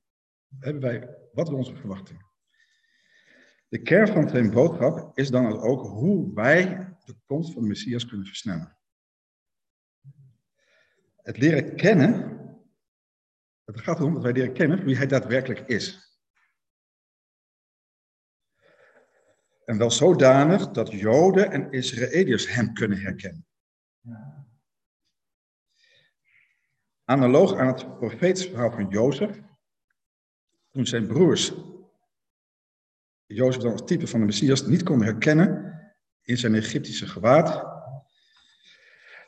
Hebben 0.58 0.82
wij, 0.82 1.16
wat 1.32 1.48
is 1.48 1.54
onze 1.54 1.74
verwachting? 1.74 2.24
De 3.68 3.82
kern 3.82 4.08
van 4.08 4.28
zijn 4.28 4.50
boodschap 4.50 5.18
is 5.18 5.30
dan 5.30 5.60
ook 5.60 5.86
hoe 5.86 6.34
wij 6.34 6.94
de 7.04 7.16
komst 7.26 7.52
van 7.52 7.62
de 7.62 7.68
Messias 7.68 8.06
kunnen 8.06 8.26
versnellen. 8.26 8.76
Het 11.22 11.38
leren 11.38 11.76
kennen, 11.76 12.40
het 13.74 13.80
gaat 13.80 13.98
erom 13.98 14.14
dat 14.14 14.22
wij 14.22 14.32
leren 14.32 14.52
kennen 14.52 14.84
wie 14.84 14.96
hij 14.96 15.06
daadwerkelijk 15.06 15.68
is. 15.68 16.14
En 19.64 19.78
wel 19.78 19.90
zodanig 19.90 20.70
dat 20.70 20.92
Joden 20.92 21.50
en 21.50 21.70
Israëliërs 21.70 22.48
hem 22.48 22.74
kunnen 22.74 22.98
herkennen. 22.98 23.46
Analoog 27.04 27.54
aan 27.54 27.66
het 27.66 27.98
profeetisch 27.98 28.46
verhaal 28.46 28.70
van 28.70 28.88
Jozef, 28.88 29.40
toen 30.70 30.86
zijn 30.86 31.06
broers 31.06 31.52
Jozef 33.26 33.62
dan 33.62 33.72
als 33.72 33.84
type 33.84 34.06
van 34.06 34.20
de 34.20 34.26
Messias 34.26 34.66
niet 34.66 34.82
konden 34.82 35.06
herkennen 35.06 35.80
in 36.22 36.36
zijn 36.36 36.54
Egyptische 36.54 37.06
gewaad. 37.06 37.64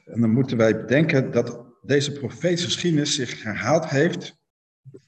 En 0.05 0.21
dan 0.21 0.31
moeten 0.31 0.57
wij 0.57 0.77
bedenken 0.77 1.31
dat 1.31 1.68
deze 1.83 2.13
profetische 2.13 2.67
geschiedenis 2.67 3.15
zich 3.15 3.43
herhaald 3.43 3.89
heeft 3.89 4.37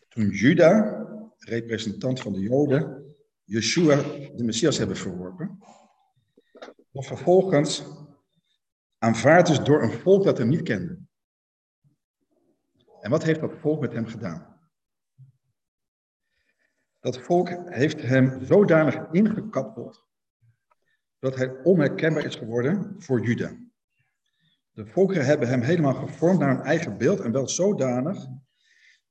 toen 0.08 0.28
Juda, 0.28 1.06
representant 1.38 2.20
van 2.20 2.32
de 2.32 2.40
Joden, 2.40 3.14
Yeshua, 3.44 3.96
de 4.36 4.44
Messias, 4.44 4.78
hebben 4.78 4.96
verworpen. 4.96 5.58
Of 6.92 7.06
vervolgens 7.06 7.84
aanvaard 8.98 9.48
is 9.48 9.60
door 9.60 9.82
een 9.82 9.92
volk 9.92 10.24
dat 10.24 10.38
hem 10.38 10.48
niet 10.48 10.62
kende. 10.62 10.98
En 13.00 13.10
wat 13.10 13.22
heeft 13.22 13.40
dat 13.40 13.58
volk 13.60 13.80
met 13.80 13.92
hem 13.92 14.06
gedaan? 14.06 14.60
Dat 17.00 17.18
volk 17.18 17.48
heeft 17.64 18.02
hem 18.02 18.44
zodanig 18.44 19.10
ingekappeld 19.10 20.08
dat 21.18 21.36
hij 21.36 21.62
onherkenbaar 21.62 22.24
is 22.24 22.34
geworden 22.34 22.94
voor 23.02 23.20
Juda. 23.20 23.69
De 24.72 24.86
volkeren 24.86 25.24
hebben 25.24 25.48
hem 25.48 25.60
helemaal 25.60 25.94
gevormd 25.94 26.38
naar 26.38 26.56
hun 26.56 26.64
eigen 26.64 26.98
beeld 26.98 27.20
en 27.20 27.32
wel 27.32 27.48
zodanig 27.48 28.26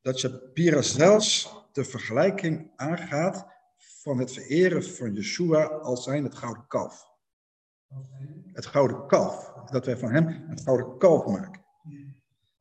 dat 0.02 0.20
Shapira 0.20 0.82
zelfs 0.82 1.58
de 1.72 1.84
vergelijking 1.84 2.72
aangaat 2.76 3.48
van 3.78 4.18
het 4.18 4.32
vereren 4.32 4.84
van 4.84 5.14
Yeshua 5.14 5.64
als 5.64 6.04
zijn 6.04 6.24
het 6.24 6.36
gouden 6.36 6.68
kalf. 6.68 7.08
Het 8.54 8.66
gouden 8.66 9.08
kalf. 9.08 9.54
Dat 9.66 9.86
wij 9.86 9.98
van 9.98 10.12
hem 10.12 10.28
het 10.28 10.62
gouden 10.62 10.98
kalf 10.98 11.26
maken. 11.26 11.66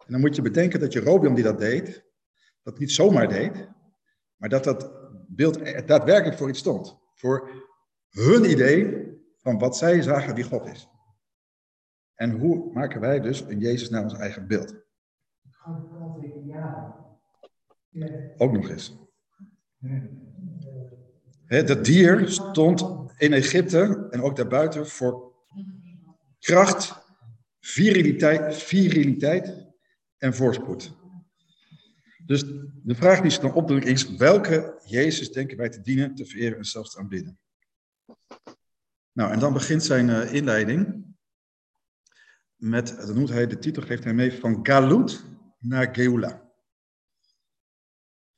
En 0.07 0.14
dan 0.14 0.21
moet 0.21 0.37
je 0.37 0.43
bedenken 0.43 0.81
dat 0.81 0.93
Jerobeam 0.93 1.35
die 1.35 1.45
dat 1.45 1.59
deed, 1.59 2.05
dat 2.62 2.78
niet 2.78 2.93
zomaar 2.93 3.28
deed, 3.28 3.69
maar 4.37 4.49
dat 4.49 4.64
dat 4.64 4.93
beeld 5.28 5.87
daadwerkelijk 5.87 6.38
voor 6.38 6.49
iets 6.49 6.59
stond. 6.59 6.99
Voor 7.14 7.50
hun 8.11 8.50
idee 8.50 9.07
van 9.37 9.59
wat 9.59 9.76
zij 9.76 10.02
zagen 10.02 10.35
wie 10.35 10.45
God 10.45 10.67
is. 10.67 10.88
En 12.19 12.31
hoe 12.31 12.73
maken 12.73 13.01
wij 13.01 13.21
dus 13.21 13.41
een 13.41 13.59
Jezus 13.59 13.91
naar 13.91 14.03
ons 14.03 14.15
eigen 14.15 14.47
beeld? 14.47 14.75
Ook 18.37 18.53
nog 18.53 18.69
eens. 18.69 18.97
Het 21.47 21.85
dier 21.85 22.29
stond 22.29 22.85
in 23.17 23.33
Egypte 23.33 24.07
en 24.11 24.23
ook 24.23 24.37
daarbuiten 24.37 24.87
voor 24.87 25.33
kracht, 26.39 27.07
viriliteit, 27.61 28.57
viriliteit 28.57 29.67
en 30.17 30.35
voorspoed. 30.35 30.97
Dus 32.27 32.45
de 32.83 32.95
vraag 32.95 33.21
die 33.21 33.31
ze 33.31 33.41
dan 33.41 33.53
opdrukken 33.53 33.91
is, 33.91 34.17
welke 34.17 34.81
Jezus 34.85 35.33
denken 35.33 35.57
wij 35.57 35.69
te 35.69 35.81
dienen, 35.81 36.15
te 36.15 36.27
vereren 36.27 36.59
en 36.59 36.65
zelfs 36.65 36.93
te 36.93 36.99
aanbidden? 36.99 37.39
Nou, 39.13 39.33
en 39.33 39.39
dan 39.39 39.53
begint 39.53 39.85
zijn 39.85 40.09
uh, 40.09 40.33
inleiding 40.33 41.08
met, 42.59 42.97
dat 42.97 43.15
noemt 43.15 43.29
hij, 43.29 43.47
de 43.47 43.59
titel 43.59 43.83
geeft 43.83 44.05
hij 44.05 44.15
mee, 44.15 44.33
van 44.33 44.67
Galut 44.67 45.25
naar 45.59 45.95
Geula. 45.95 46.43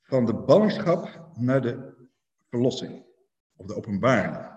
Van 0.02 0.26
de 0.26 0.34
ballingschap 0.34 1.30
naar 1.34 1.62
de 1.62 1.94
verlossing, 2.48 3.04
of 3.56 3.66
de 3.66 3.74
openbaring. 3.74 4.48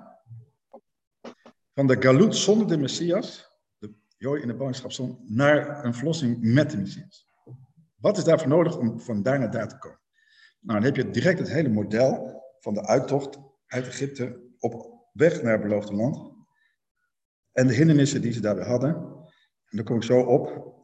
Van 1.73 1.87
de 1.87 2.01
Galut 2.01 2.35
zonder 2.35 2.67
de 2.67 2.77
Messias, 2.77 3.51
de 3.77 3.93
jooi 4.17 4.41
in 4.41 4.47
de 4.47 4.55
ballingschap 4.55 5.17
naar 5.21 5.85
een 5.85 5.93
verlossing 5.93 6.41
met 6.41 6.71
de 6.71 6.77
Messias. 6.77 7.27
Wat 7.95 8.17
is 8.17 8.23
daarvoor 8.23 8.47
nodig 8.47 8.77
om 8.77 8.99
van 8.99 9.23
daar 9.23 9.39
naar 9.39 9.51
daar 9.51 9.67
te 9.67 9.77
komen? 9.77 9.99
Nou, 10.59 10.79
dan 10.79 10.93
heb 10.93 10.95
je 10.95 11.11
direct 11.11 11.39
het 11.39 11.49
hele 11.49 11.69
model 11.69 12.41
van 12.59 12.73
de 12.73 12.85
uittocht 12.87 13.39
uit 13.65 13.87
Egypte 13.87 14.41
op 14.59 14.93
weg 15.13 15.41
naar 15.41 15.51
het 15.51 15.61
beloofde 15.61 15.95
land. 15.95 16.31
En 17.51 17.67
de 17.67 17.73
hindernissen 17.73 18.21
die 18.21 18.31
ze 18.31 18.41
daarbij 18.41 18.65
hadden. 18.65 19.12
En 19.73 19.79
daar 19.79 19.87
kom 19.87 19.95
ik 19.95 20.03
zo 20.03 20.21
op. 20.21 20.75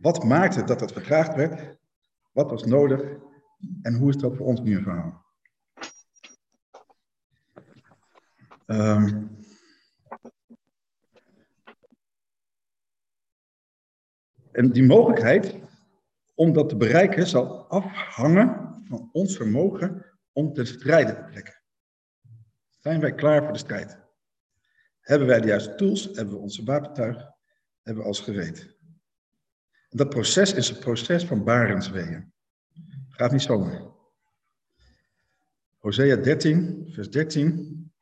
Wat 0.00 0.24
maakte 0.24 0.64
dat 0.64 0.78
dat 0.78 0.92
vertraagd 0.92 1.34
werd? 1.34 1.78
Wat 2.32 2.50
was 2.50 2.64
nodig? 2.64 3.16
En 3.82 3.94
hoe 3.94 4.08
is 4.08 4.16
dat 4.16 4.36
voor 4.36 4.46
ons 4.46 4.60
nu 4.60 4.76
een 4.76 4.82
verhaal? 4.82 5.24
Um, 8.66 9.36
en 14.52 14.72
die 14.72 14.84
mogelijkheid 14.84 15.58
om 16.34 16.52
dat 16.52 16.68
te 16.68 16.76
bereiken 16.76 17.26
zal 17.26 17.66
afhangen 17.68 18.80
van 18.84 19.08
ons 19.12 19.36
vermogen 19.36 20.06
om 20.32 20.52
te 20.52 20.64
strijden 20.64 21.30
te. 21.30 21.62
Zijn 22.78 23.00
wij 23.00 23.14
klaar 23.14 23.42
voor 23.42 23.52
de 23.52 23.58
strijd? 23.58 23.98
Hebben 25.00 25.28
wij 25.28 25.40
de 25.40 25.46
juiste 25.46 25.74
tools? 25.74 26.04
Hebben 26.04 26.34
we 26.34 26.40
onze 26.40 26.64
wapentuig? 26.64 27.34
Hebben 27.86 28.02
we 28.02 28.08
als 28.08 28.20
gereed? 28.20 28.74
dat 29.88 30.08
proces 30.08 30.52
is 30.52 30.68
het 30.68 30.80
proces 30.80 31.24
van 31.24 31.44
barensweeën. 31.44 32.32
Gaat 33.08 33.32
niet 33.32 33.42
zomaar. 33.42 33.82
Hosea 35.78 36.16
13, 36.16 36.86
vers 36.90 37.10
13. 37.10 37.92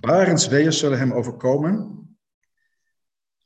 Barensweeën 0.00 0.72
zullen 0.72 0.98
hem 0.98 1.12
overkomen. 1.12 2.06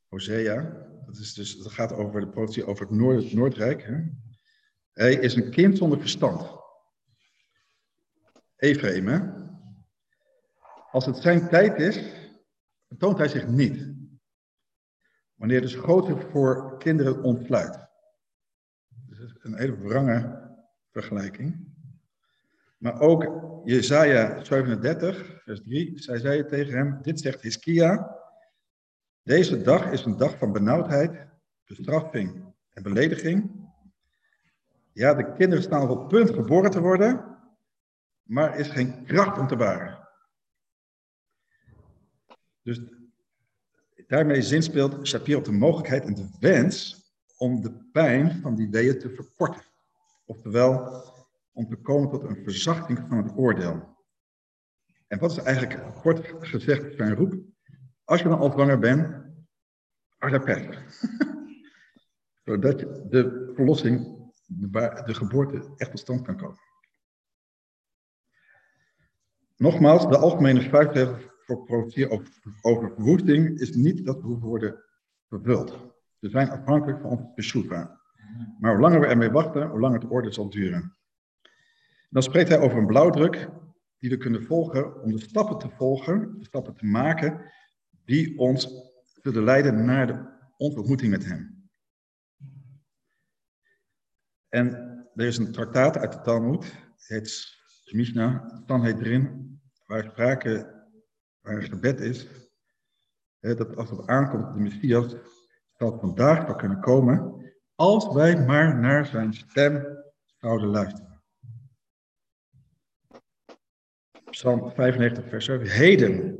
Hosea 0.08 0.86
dat, 1.06 1.16
is 1.16 1.34
dus, 1.34 1.58
dat 1.58 1.72
gaat 1.72 1.92
over 1.92 2.20
de 2.20 2.28
profetie 2.28 2.66
over 2.66 2.86
het 2.86 2.94
Noord, 2.94 3.32
Noordrijk. 3.32 3.82
Hè? 3.82 4.02
Hij 4.92 5.14
is 5.14 5.34
een 5.34 5.50
kind 5.50 5.78
zonder 5.78 6.00
verstand. 6.00 6.60
Ephraim, 8.56 9.06
hè? 9.06 9.20
Als 10.90 11.06
het 11.06 11.16
zijn 11.16 11.48
tijd 11.48 11.78
is, 11.78 12.00
toont 12.98 13.18
hij 13.18 13.28
zich 13.28 13.46
niet. 13.46 13.91
Wanneer 15.42 15.60
de 15.60 15.68
schoten 15.68 16.20
voor 16.30 16.78
kinderen 16.78 17.22
ontfluit. 17.22 17.88
Dus 18.88 19.18
is 19.18 19.36
een 19.40 19.58
hele 19.58 19.78
wrange 19.78 20.50
vergelijking. 20.90 21.74
Maar 22.78 23.00
ook 23.00 23.22
Jesaja 23.64 24.44
37, 24.44 25.42
vers 25.42 25.62
3, 25.62 25.98
zij 25.98 26.18
zei 26.18 26.46
tegen 26.46 26.76
hem, 26.76 26.98
dit 27.02 27.20
zegt 27.20 27.42
Hiskia, 27.42 28.16
deze 29.22 29.62
dag 29.62 29.90
is 29.90 30.04
een 30.04 30.16
dag 30.16 30.38
van 30.38 30.52
benauwdheid, 30.52 31.26
bestraffing 31.64 32.54
en 32.70 32.82
belediging. 32.82 33.68
Ja, 34.92 35.14
de 35.14 35.32
kinderen 35.32 35.64
staan 35.64 35.88
op 35.88 35.98
het 35.98 36.08
punt 36.08 36.30
geboren 36.30 36.70
te 36.70 36.80
worden, 36.80 37.38
maar 38.22 38.52
er 38.52 38.58
is 38.58 38.68
geen 38.68 39.04
kracht 39.04 39.38
om 39.38 39.46
te 39.46 39.56
baren. 39.56 40.08
Dus 42.62 42.80
daarmee 44.12 44.42
zinspeelt 44.42 45.06
Shapiro 45.06 45.38
op 45.38 45.44
de 45.44 45.52
mogelijkheid 45.52 46.04
en 46.04 46.14
de 46.14 46.28
wens 46.40 47.02
om 47.36 47.60
de 47.60 47.72
pijn 47.92 48.40
van 48.40 48.54
die 48.54 48.70
weeën 48.70 48.98
te 48.98 49.10
verkorten. 49.10 49.62
Oftewel, 50.24 51.04
om 51.52 51.68
te 51.68 51.76
komen 51.76 52.10
tot 52.10 52.22
een 52.22 52.42
verzachting 52.42 53.04
van 53.08 53.16
het 53.16 53.36
oordeel. 53.36 53.96
En 55.06 55.18
wat 55.18 55.30
is 55.30 55.38
eigenlijk 55.38 55.94
kort 55.94 56.34
gezegd 56.40 56.96
zijn 56.96 57.14
roep? 57.14 57.34
Als 58.04 58.20
je 58.22 58.28
dan 58.28 58.40
ontvanger 58.40 58.78
bent, 58.78 59.24
harder 60.18 60.42
pech. 60.42 60.82
Zodat 62.44 62.78
de 63.10 63.52
verlossing, 63.54 64.20
de 64.46 65.14
geboorte 65.14 65.72
echt 65.76 65.90
tot 65.90 66.00
stand 66.00 66.22
kan 66.22 66.36
komen. 66.36 66.60
Nogmaals, 69.56 70.08
de 70.08 70.18
algemene 70.18 70.68
vuistregel 70.68 71.31
over 72.60 72.92
verwoesting 72.94 73.60
is 73.60 73.74
niet 73.74 74.06
dat 74.06 74.22
we 74.22 74.28
worden 74.28 74.84
vervuld. 75.28 75.78
We 76.18 76.28
zijn 76.28 76.50
afhankelijk 76.50 77.00
van 77.00 77.10
ons 77.10 77.34
beshoefa. 77.34 78.00
Maar 78.58 78.72
hoe 78.72 78.80
langer 78.80 79.00
we 79.00 79.06
ermee 79.06 79.30
wachten, 79.30 79.68
hoe 79.68 79.80
langer 79.80 80.00
het 80.00 80.10
orde 80.10 80.32
zal 80.32 80.50
duren. 80.50 80.96
Dan 82.10 82.22
spreekt 82.22 82.48
hij 82.48 82.60
over 82.60 82.78
een 82.78 82.86
blauwdruk 82.86 83.48
die 83.98 84.10
we 84.10 84.16
kunnen 84.16 84.42
volgen 84.42 85.02
om 85.02 85.10
de 85.10 85.20
stappen 85.20 85.58
te 85.58 85.68
volgen, 85.68 86.38
de 86.38 86.44
stappen 86.44 86.74
te 86.74 86.86
maken 86.86 87.52
die 88.04 88.38
ons 88.38 88.68
zullen 89.22 89.44
leiden 89.44 89.84
naar 89.84 90.06
de 90.06 90.30
ontmoeting 90.56 91.10
met 91.10 91.24
hem. 91.24 91.68
En 94.48 94.70
er 95.14 95.26
is 95.26 95.38
een 95.38 95.52
traktaat 95.52 95.96
uit 95.98 96.12
de 96.12 96.20
Talmud, 96.20 96.74
het 96.96 97.26
heet 98.82 99.00
erin, 99.00 99.52
waar 99.86 100.04
sprake, 100.04 100.81
waar 101.42 101.62
gebed 101.62 102.00
is, 102.00 102.26
hè, 103.38 103.54
dat 103.54 103.76
als 103.76 103.90
het 103.90 104.06
aankomt, 104.06 104.54
de 104.54 104.60
Messias 104.60 105.14
zal 105.72 105.98
vandaag 105.98 106.46
wel 106.46 106.56
kunnen 106.56 106.80
komen 106.80 107.40
Als 107.74 108.12
wij 108.12 108.44
maar 108.46 108.78
naar 108.78 109.06
zijn 109.06 109.34
stem 109.34 109.86
zouden 110.36 110.68
luisteren. 110.68 111.22
Psalm 114.30 114.70
95, 114.70 115.28
vers 115.28 115.44
7. 115.44 115.66
Heden, 115.66 116.38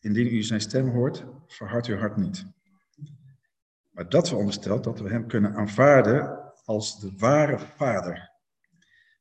indien 0.00 0.26
u 0.26 0.42
zijn 0.42 0.60
stem 0.60 0.88
hoort, 0.88 1.24
verhard 1.46 1.86
uw 1.86 1.96
hart 1.96 2.16
niet. 2.16 2.46
Maar 3.90 4.08
dat 4.08 4.28
veronderstelt 4.28 4.84
dat 4.84 5.00
we 5.00 5.08
hem 5.08 5.26
kunnen 5.26 5.54
aanvaarden 5.54 6.52
als 6.64 7.00
de 7.00 7.12
ware 7.16 7.58
vader. 7.58 8.30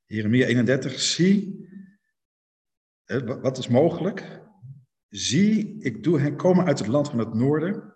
Jeremia 0.06 0.46
31, 0.46 1.00
zie, 1.00 1.70
wat 3.42 3.58
is 3.58 3.68
mogelijk? 3.68 4.41
Zie, 5.12 5.78
ik 5.80 6.04
doe 6.04 6.20
hen 6.20 6.36
komen 6.36 6.66
uit 6.66 6.80
het 6.80 6.88
land 6.88 7.10
van 7.10 7.20
het 7.20 7.34
noorden. 7.34 7.94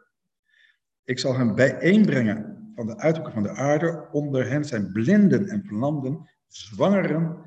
Ik 1.04 1.20
zal 1.20 1.38
hen 1.38 1.56
bijeenbrengen 1.56 2.72
van 2.76 2.88
de 2.88 2.98
uithoeken 2.98 3.34
van 3.34 3.44
de 3.44 3.50
aarde. 3.50 4.08
Onder 4.12 4.50
hen 4.50 4.66
zijn 4.66 4.92
blinden 4.92 5.48
en 5.48 5.64
verlamden, 5.64 6.30
zwangeren 6.48 7.44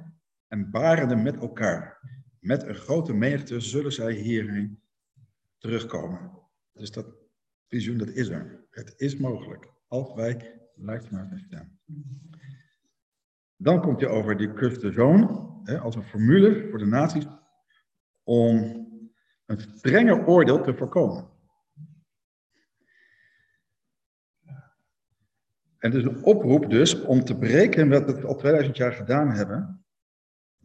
en 0.46 0.70
barenden 0.70 1.22
met 1.22 1.36
elkaar. 1.36 2.00
Met 2.40 2.66
een 2.66 2.74
grote 2.74 3.12
menigte 3.12 3.60
zullen 3.60 3.92
zij 3.92 4.12
hierheen 4.12 4.82
terugkomen. 5.58 6.32
Dus 6.72 6.90
dat 6.90 7.06
visioen, 7.66 7.98
dat 7.98 8.08
is 8.08 8.28
er. 8.28 8.66
Het 8.70 8.94
is 8.96 9.16
mogelijk, 9.16 9.72
luisteren 10.74 11.18
naar 11.18 11.26
zijn 11.26 11.44
stem. 11.46 11.78
Dan 13.56 13.80
komt 13.80 14.00
je 14.00 14.08
over 14.08 14.36
die 14.36 14.52
curse 14.52 14.92
zoon, 14.92 15.48
als 15.80 15.94
een 15.94 16.04
formule 16.04 16.66
voor 16.70 16.78
de 16.78 16.86
naties 16.86 17.26
om 18.22 18.86
een 19.48 19.60
strenger 19.60 20.26
oordeel 20.26 20.62
te 20.62 20.74
voorkomen. 20.76 21.28
En 25.78 25.90
dus 25.90 26.04
een 26.04 26.24
oproep 26.24 26.70
dus 26.70 27.00
om 27.00 27.24
te 27.24 27.38
breken 27.38 27.88
wat 27.88 28.04
we 28.04 28.26
al 28.26 28.36
2000 28.36 28.76
jaar 28.76 28.92
gedaan 28.92 29.30
hebben, 29.30 29.84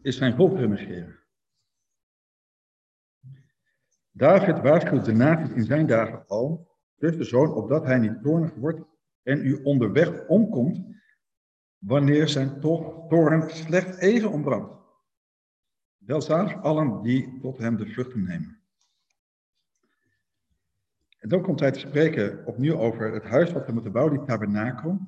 is 0.02 0.18
zijn 0.18 0.36
volk 0.36 0.58
remerciëren. 0.58 1.20
David 4.12 4.60
waarschuwt 4.60 5.06
de 5.06 5.14
naties 5.14 5.56
in 5.56 5.64
zijn 5.64 5.88
dagen 5.88 6.28
al, 6.28 6.72
dus 6.96 7.18
de 7.18 7.24
zoon, 7.24 7.54
opdat 7.54 7.86
hij 7.86 7.98
niet 7.98 8.22
toornig 8.22 8.54
wordt 8.54 8.82
en 9.22 9.46
u 9.46 9.64
onderweg 9.64 10.28
omkomt, 10.28 10.82
wanneer 11.78 12.28
zijn 12.28 12.60
toorn 12.60 13.50
slecht 13.50 13.98
even 13.98 14.32
ontbrandt. 14.32 14.74
Welzalig 15.98 16.62
allen 16.62 17.02
die 17.02 17.40
tot 17.40 17.58
hem 17.58 17.78
de 17.78 17.88
vlucht 17.88 18.16
nemen. 18.16 18.63
En 21.24 21.30
dan 21.30 21.42
komt 21.42 21.60
hij 21.60 21.72
te 21.72 21.80
spreken 21.80 22.46
opnieuw 22.46 22.78
over 22.78 23.14
het 23.14 23.24
huis 23.24 23.52
wat 23.52 23.66
we 23.66 23.72
moeten 23.72 23.92
bouwen, 23.92 24.18
die 24.18 24.28
tabernakel. 24.28 25.00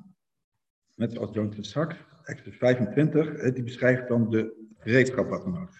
Net 0.94 1.12
zoals 1.12 1.30
John 1.32 1.48
Tessak, 1.48 1.96
Exodus 2.22 2.56
25, 2.56 3.52
die 3.52 3.62
beschrijft 3.62 4.08
dan 4.08 4.30
de 4.30 4.68
gereedschap 4.78 5.28
wat 5.28 5.44
we 5.44 5.50
nodig 5.50 5.76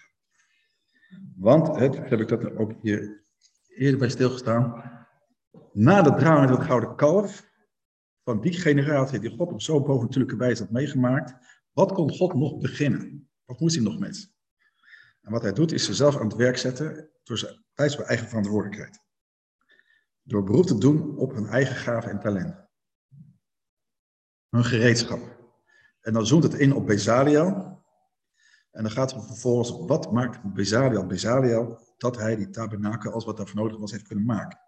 Want, 1.35 1.75
het, 1.79 2.09
heb 2.09 2.19
ik 2.19 2.27
dat 2.27 2.55
ook 2.55 2.73
hier 2.81 3.23
eerder 3.67 3.99
bij 3.99 4.09
stilgestaan, 4.09 4.83
na 5.73 6.01
de 6.01 6.13
drang 6.13 6.39
met 6.39 6.49
het 6.49 6.67
gouden 6.67 6.95
kalf, 6.95 7.49
van 8.23 8.41
die 8.41 8.53
generatie 8.53 9.19
die 9.19 9.37
God 9.37 9.51
op 9.51 9.61
zo'n 9.61 9.83
bovennatuurlijke 9.83 10.37
wijze 10.37 10.63
had 10.63 10.71
meegemaakt, 10.71 11.33
wat 11.71 11.91
kon 11.91 12.11
God 12.11 12.33
nog 12.33 12.57
beginnen? 12.57 13.29
Wat 13.45 13.59
moest 13.59 13.75
hij 13.75 13.83
nog 13.83 13.99
met? 13.99 14.31
En 15.21 15.31
wat 15.31 15.41
hij 15.41 15.53
doet, 15.53 15.71
is 15.71 15.85
zichzelf 15.85 16.17
aan 16.17 16.27
het 16.27 16.35
werk 16.35 16.57
zetten 16.57 17.09
door 17.23 17.37
zijn, 17.37 17.63
bij 17.73 17.89
zijn 17.89 18.07
eigen 18.07 18.27
verantwoordelijkheid. 18.27 19.05
Door 20.27 20.43
beroep 20.43 20.65
te 20.65 20.77
doen 20.77 21.17
op 21.17 21.33
hun 21.33 21.47
eigen 21.47 21.75
gaven 21.75 22.11
en 22.11 22.19
talenten. 22.19 22.69
Hun 24.49 24.65
gereedschap. 24.65 25.19
En 26.01 26.13
dan 26.13 26.25
zoomt 26.25 26.43
het 26.43 26.53
in 26.53 26.73
op 26.73 26.85
Bezaliel. 26.85 27.45
En 28.71 28.83
dan 28.83 28.91
gaat 28.91 29.11
het 29.11 29.25
vervolgens, 29.25 29.87
wat 29.87 30.11
maakt 30.11 30.53
Bezaliel 30.53 31.05
Bezaliel 31.05 31.79
dat 31.97 32.17
hij 32.17 32.35
die 32.35 32.49
tabernakel, 32.49 33.11
als 33.11 33.25
wat 33.25 33.37
daarvoor 33.37 33.55
nodig 33.55 33.77
was, 33.77 33.91
heeft 33.91 34.07
kunnen 34.07 34.25
maken. 34.25 34.59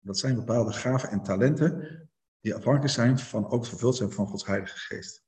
Dat 0.00 0.18
zijn 0.18 0.34
bepaalde 0.34 0.72
gaven 0.72 1.08
en 1.08 1.22
talenten 1.22 2.08
die 2.40 2.54
afhankelijk 2.54 2.92
zijn 2.92 3.18
van 3.18 3.50
ook 3.50 3.66
vervuld 3.66 3.96
zijn 3.96 4.10
van 4.10 4.26
Gods 4.26 4.46
Heilige 4.46 4.78
Geest. 4.78 5.24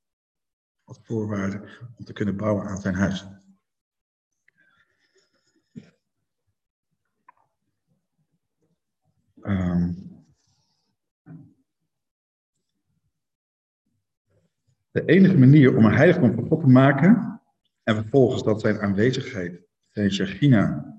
Als 0.83 0.99
voorwaarde 1.03 1.79
om 1.97 2.05
te 2.05 2.13
kunnen 2.13 2.37
bouwen 2.37 2.65
aan 2.65 2.81
zijn 2.81 2.95
huis. 2.95 3.27
Ehm, 9.45 9.93
de 14.91 15.05
enige 15.05 15.37
manier 15.37 15.77
om 15.77 15.85
een 15.85 15.95
heiligdom 15.95 16.33
van 16.33 16.47
God 16.47 16.59
te 16.59 16.67
maken 16.67 17.41
en 17.83 17.95
vervolgens 17.95 18.43
dat 18.43 18.61
zijn 18.61 18.79
aanwezigheid, 18.79 19.61
zijn 19.89 20.11
Shechina, 20.11 20.93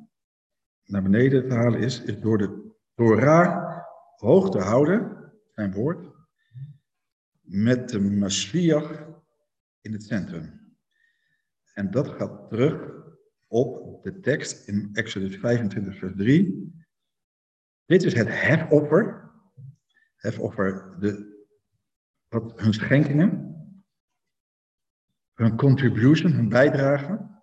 naar 0.85 1.03
beneden 1.03 1.49
te 1.49 1.55
halen 1.55 1.81
is, 1.81 2.03
is 2.03 2.21
door 2.21 2.39
de 2.39 2.75
Torah 2.95 3.83
hoog 4.17 4.51
te 4.51 4.59
houden, 4.59 5.33
zijn 5.55 5.73
woord, 5.73 6.07
met 7.41 7.89
de 7.89 8.01
Mashiach 8.01 9.07
in 9.81 9.93
het 9.93 10.03
centrum. 10.03 10.75
En 11.75 11.91
dat 11.91 12.09
gaat 12.09 12.49
terug 12.49 12.91
op 13.47 14.03
de 14.03 14.21
tekst 14.21 14.69
in 14.69 14.91
Exodus 14.93 15.37
25, 15.37 15.99
vers 15.99 16.15
3. 16.17 16.75
Dit 17.87 18.03
is 18.03 18.15
het 18.15 18.29
hefoffer. 18.31 19.31
Hefoffer, 20.17 20.97
de, 21.01 21.35
hun 22.57 22.73
schenkingen. 22.73 23.55
Hun 25.35 25.57
contribution, 25.57 26.33
hun 26.33 26.49
bijdrage. 26.49 27.41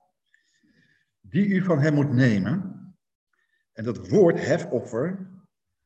Die 1.21 1.47
u 1.47 1.63
van 1.63 1.79
hem 1.79 1.93
moet 1.93 2.12
nemen. 2.12 2.73
En 3.73 3.84
dat 3.84 4.10
woord 4.10 4.45
hefoffer, 4.45 5.32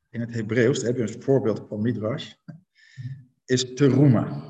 in 0.09 0.19
het 0.19 0.33
Hebreeuws, 0.33 0.77
daar 0.77 0.87
hebben 0.87 1.05
we 1.05 1.13
een 1.13 1.21
voorbeeld 1.21 1.67
van 1.67 1.81
Midrash, 1.81 2.33
is 3.45 3.73
teruma. 3.73 4.45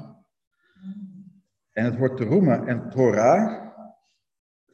En 1.72 1.86
het 1.86 1.98
woord 1.98 2.18
teruma 2.18 2.66
en 2.66 2.90
Torah 2.90 3.66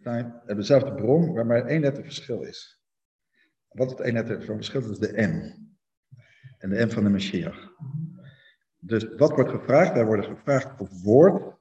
hebben 0.02 0.56
dezelfde 0.56 0.94
bron, 0.94 1.34
waar 1.34 1.46
maar 1.46 1.66
één 1.66 1.82
letter 1.82 2.04
verschil 2.04 2.42
is. 2.42 2.83
Wat 3.74 3.90
het 3.98 4.12
letter 4.12 4.44
van 4.44 4.56
verschil? 4.56 4.92
Is 4.92 5.00
de 5.00 5.22
M. 5.22 5.62
En 6.58 6.70
de 6.70 6.86
M 6.86 6.90
van 6.90 7.04
de 7.04 7.10
Messias. 7.10 7.70
Dus 8.80 9.16
wat 9.18 9.32
wordt 9.32 9.50
gevraagd? 9.50 9.94
Wij 9.94 10.06
worden 10.06 10.26
gevraagd 10.26 10.80
om 10.80 10.88
woord 11.04 11.56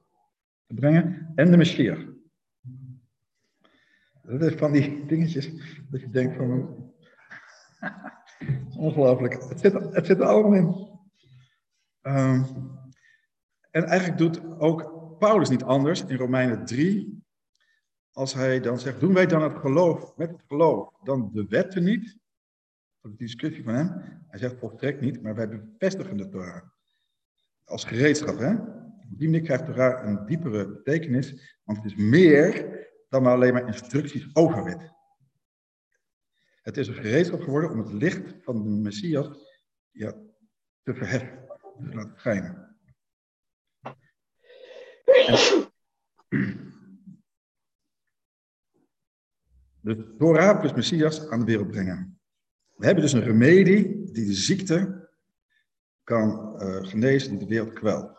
te 0.67 0.73
brengen 0.73 1.31
en 1.35 1.51
de 1.51 1.57
Messias. 1.57 1.99
Dat 4.21 4.41
is 4.41 4.53
van 4.53 4.71
die 4.71 5.05
dingetjes 5.05 5.51
dat 5.89 6.01
je 6.01 6.09
denkt 6.09 6.35
van... 6.35 6.77
Ongelooflijk. 8.77 9.33
Het 9.49 9.59
zit, 9.59 9.73
het 9.73 10.05
zit 10.05 10.19
er 10.19 10.25
allemaal 10.25 10.53
in. 10.53 10.91
Um, 12.01 12.45
en 13.71 13.83
eigenlijk 13.83 14.17
doet 14.17 14.59
ook 14.59 14.93
Paulus 15.19 15.49
niet 15.49 15.63
anders 15.63 16.05
in 16.05 16.17
Romeinen 16.17 16.65
3. 16.65 17.22
Als 18.13 18.33
hij 18.33 18.59
dan 18.59 18.79
zegt, 18.79 18.99
doen 18.99 19.13
wij 19.13 19.25
dan 19.25 19.41
het 19.41 19.57
geloof, 19.57 20.17
met 20.17 20.29
het 20.29 20.41
geloof, 20.47 20.93
dan 21.03 21.29
de 21.33 21.45
wetten 21.47 21.83
niet? 21.83 22.03
Is 22.03 22.17
die 23.01 23.17
discussie 23.17 23.63
van 23.63 23.73
hem. 23.73 24.21
Hij 24.27 24.39
zegt 24.39 24.59
volstrekt 24.59 25.01
niet, 25.01 25.21
maar 25.21 25.35
wij 25.35 25.49
bevestigen 25.49 26.17
de 26.17 26.29
Torah. 26.29 26.63
Als 27.63 27.83
gereedschap, 27.83 28.37
hè? 28.37 28.53
Op 28.53 29.19
die 29.19 29.29
manier 29.29 29.43
krijgt 29.43 29.65
Torah 29.65 30.05
een 30.05 30.25
diepere 30.25 30.67
betekenis, 30.67 31.57
want 31.63 31.77
het 31.77 31.91
is 31.91 31.95
meer 31.95 32.81
dan 33.09 33.25
alleen 33.25 33.53
maar 33.53 33.67
instructies 33.67 34.35
over 34.35 34.63
wet. 34.63 34.91
Het 36.61 36.77
is 36.77 36.87
een 36.87 36.93
gereedschap 36.93 37.41
geworden 37.41 37.71
om 37.71 37.77
het 37.77 37.93
licht 37.93 38.33
van 38.43 38.63
de 38.63 38.69
Messias 38.69 39.29
ja, 39.91 40.13
te 40.83 40.93
verheffen, 40.93 41.45
te 41.89 41.95
laten 41.95 42.19
schijnen. 42.19 42.77
De 49.83 50.15
Torah 50.17 50.59
plus 50.59 50.73
Messias 50.73 51.29
aan 51.29 51.39
de 51.39 51.45
wereld 51.45 51.67
brengen. 51.67 52.19
We 52.75 52.85
hebben 52.85 53.03
dus 53.03 53.13
een 53.13 53.23
remedie 53.23 54.11
die 54.11 54.25
de 54.25 54.33
ziekte 54.33 55.09
kan 56.03 56.55
uh, 56.61 56.83
genezen, 56.83 57.29
die 57.29 57.39
de 57.39 57.45
wereld 57.45 57.73
kwelt. 57.73 58.11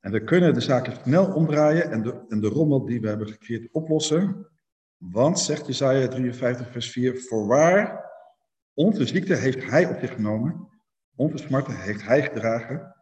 En 0.00 0.12
we 0.12 0.24
kunnen 0.24 0.54
de 0.54 0.60
zaken 0.60 0.96
snel 1.02 1.34
omdraaien 1.34 1.90
en 1.90 2.02
de, 2.02 2.24
en 2.28 2.40
de 2.40 2.48
rommel 2.48 2.84
die 2.84 3.00
we 3.00 3.08
hebben 3.08 3.28
gecreëerd 3.28 3.72
oplossen. 3.72 4.48
Want, 4.96 5.38
zegt 5.38 5.66
Jesaja 5.66 6.08
53, 6.08 6.70
vers 6.70 6.90
4, 6.90 7.20
voorwaar, 7.20 8.10
onze 8.74 9.06
ziekte 9.06 9.34
heeft 9.34 9.64
hij 9.64 9.86
op 9.86 10.00
zich 10.00 10.12
genomen, 10.12 10.68
onze 11.16 11.38
smarten 11.38 11.80
heeft 11.80 12.02
hij 12.02 12.22
gedragen. 12.22 12.96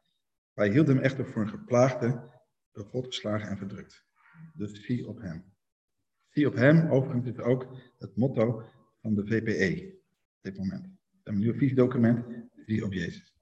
Wij 0.52 0.68
hielden 0.68 0.94
hem 0.94 1.04
echter 1.04 1.26
voor 1.26 1.42
een 1.42 1.48
geplaagde, 1.48 2.30
door 2.72 2.84
God 2.84 3.06
geslagen 3.06 3.48
en 3.48 3.56
verdrukt. 3.56 4.07
Dus 4.54 4.84
zie 4.84 5.08
op 5.08 5.20
hem. 5.20 5.44
Zie 6.28 6.46
op 6.46 6.54
hem, 6.54 6.90
overigens 6.90 7.26
is 7.26 7.38
ook 7.38 7.76
het 7.98 8.16
motto 8.16 8.62
van 9.00 9.14
de 9.14 9.26
VPE 9.26 9.92
op 10.36 10.42
dit 10.42 10.58
moment. 10.58 10.86
Een 11.22 11.38
nieuw 11.38 11.52
visiedocument, 11.52 12.26
zie 12.66 12.84
op 12.84 12.92
Jezus. 12.92 13.36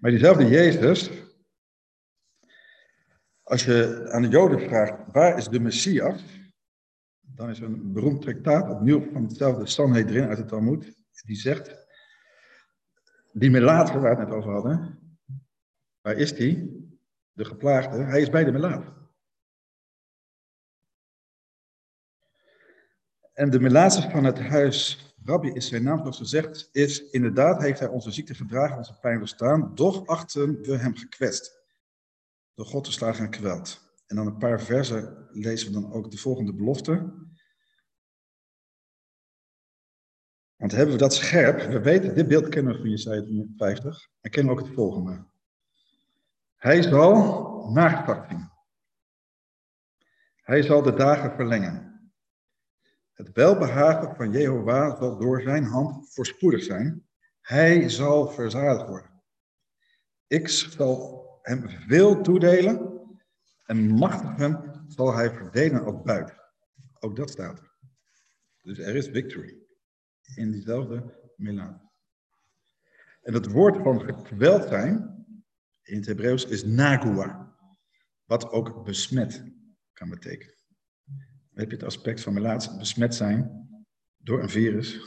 Maar 0.00 0.10
diezelfde 0.10 0.46
Jezus, 0.46 1.10
als 3.42 3.64
je 3.64 4.08
aan 4.10 4.22
de 4.22 4.28
Joden 4.28 4.60
vraagt, 4.60 5.12
waar 5.12 5.38
is 5.38 5.48
de 5.48 5.60
Messias? 5.60 6.24
Dan 7.20 7.50
is 7.50 7.60
er 7.60 7.66
een 7.66 7.92
beroemd 7.92 8.22
traktaat, 8.22 8.70
opnieuw 8.70 9.10
van 9.12 9.22
hetzelfde 9.22 9.66
Sanhedrin 9.66 10.28
uit 10.28 10.38
het 10.38 10.48
Talmud, 10.48 11.02
die 11.24 11.36
zegt, 11.36 11.86
die 13.32 13.50
melaat 13.50 13.90
waar 13.90 14.00
we 14.00 14.08
het 14.08 14.18
net 14.18 14.30
over 14.30 14.52
hadden, 14.52 14.98
waar 16.00 16.16
is 16.16 16.34
die? 16.34 16.82
De 17.32 17.44
geplaagde, 17.44 17.96
hij 17.96 18.20
is 18.20 18.30
bij 18.30 18.44
de 18.44 18.52
melaat. 18.52 19.03
En 23.34 23.50
de 23.50 23.60
melaatse 23.60 24.10
van 24.10 24.24
het 24.24 24.38
huis 24.38 25.04
Rabbi 25.24 25.50
is 25.50 25.68
zijn 25.68 25.82
naam, 25.82 25.98
zoals 25.98 26.18
gezegd, 26.18 26.68
is 26.72 27.10
inderdaad 27.10 27.62
heeft 27.62 27.78
hij 27.78 27.88
onze 27.88 28.10
ziekte 28.10 28.34
gedragen, 28.34 28.76
onze 28.76 28.98
pijn 29.00 29.18
doorstaan, 29.18 29.74
doch 29.74 30.06
achten 30.06 30.60
we 30.60 30.76
hem 30.76 30.96
gekwetst. 30.96 31.62
Door 32.54 32.66
God 32.66 32.84
te 32.84 32.92
slagen 32.92 33.24
en 33.24 33.30
kweld. 33.30 33.92
En 34.06 34.16
dan 34.16 34.26
een 34.26 34.38
paar 34.38 34.60
versen 34.60 35.28
lezen 35.30 35.66
we 35.66 35.80
dan 35.80 35.92
ook 35.92 36.10
de 36.10 36.16
volgende 36.16 36.54
belofte. 36.54 37.12
Want 40.56 40.72
hebben 40.72 40.94
we 40.94 41.00
dat 41.00 41.14
scherp, 41.14 41.60
we 41.60 41.80
weten, 41.80 42.14
dit 42.14 42.28
beeld 42.28 42.48
kennen 42.48 42.72
we 42.72 42.78
van 42.78 42.90
Jesaja 42.90 43.24
50, 43.56 44.08
en 44.20 44.30
kennen 44.30 44.54
we 44.54 44.60
ook 44.60 44.66
het 44.66 44.74
volgende. 44.74 45.26
Hij 46.56 46.82
zal 46.82 47.70
nagedacht 47.70 48.32
Hij 50.36 50.62
zal 50.62 50.82
de 50.82 50.94
dagen 50.94 51.34
verlengen. 51.34 51.93
Het 53.14 53.32
welbehagen 53.32 54.16
van 54.16 54.30
Jehovah 54.30 54.98
zal 54.98 55.18
door 55.18 55.42
zijn 55.42 55.64
hand 55.64 56.12
voorspoedig 56.12 56.62
zijn. 56.62 57.06
Hij 57.40 57.88
zal 57.88 58.28
verzadigd 58.28 58.88
worden. 58.88 59.22
Ik 60.26 60.48
zal 60.48 61.24
hem 61.42 61.68
veel 61.68 62.22
toedelen 62.22 63.00
en 63.64 63.88
machtigen 63.88 64.84
zal 64.88 65.14
hij 65.14 65.30
verdelen 65.30 65.84
als 65.84 66.02
buiten. 66.02 66.42
Ook 67.00 67.16
dat 67.16 67.30
staat 67.30 67.58
er. 67.58 67.72
Dus 68.62 68.78
er 68.78 68.96
is 68.96 69.08
victory 69.08 69.56
in 70.34 70.50
diezelfde 70.50 71.22
Milaan. 71.36 71.90
En 73.22 73.34
het 73.34 73.50
woord 73.50 73.76
van 73.76 74.00
gekweld 74.00 74.68
zijn 74.68 75.24
in 75.82 75.96
het 75.96 76.06
Hebreeuws 76.06 76.44
is 76.44 76.64
nagua, 76.64 77.56
wat 78.24 78.50
ook 78.50 78.84
besmet 78.84 79.44
kan 79.92 80.08
betekenen 80.08 80.53
heb 81.54 81.70
je 81.70 81.76
het 81.76 81.84
aspect 81.84 82.20
van 82.20 82.32
melaats 82.32 82.76
besmet 82.76 83.14
zijn 83.14 83.68
door 84.16 84.42
een 84.42 84.48
virus. 84.48 85.00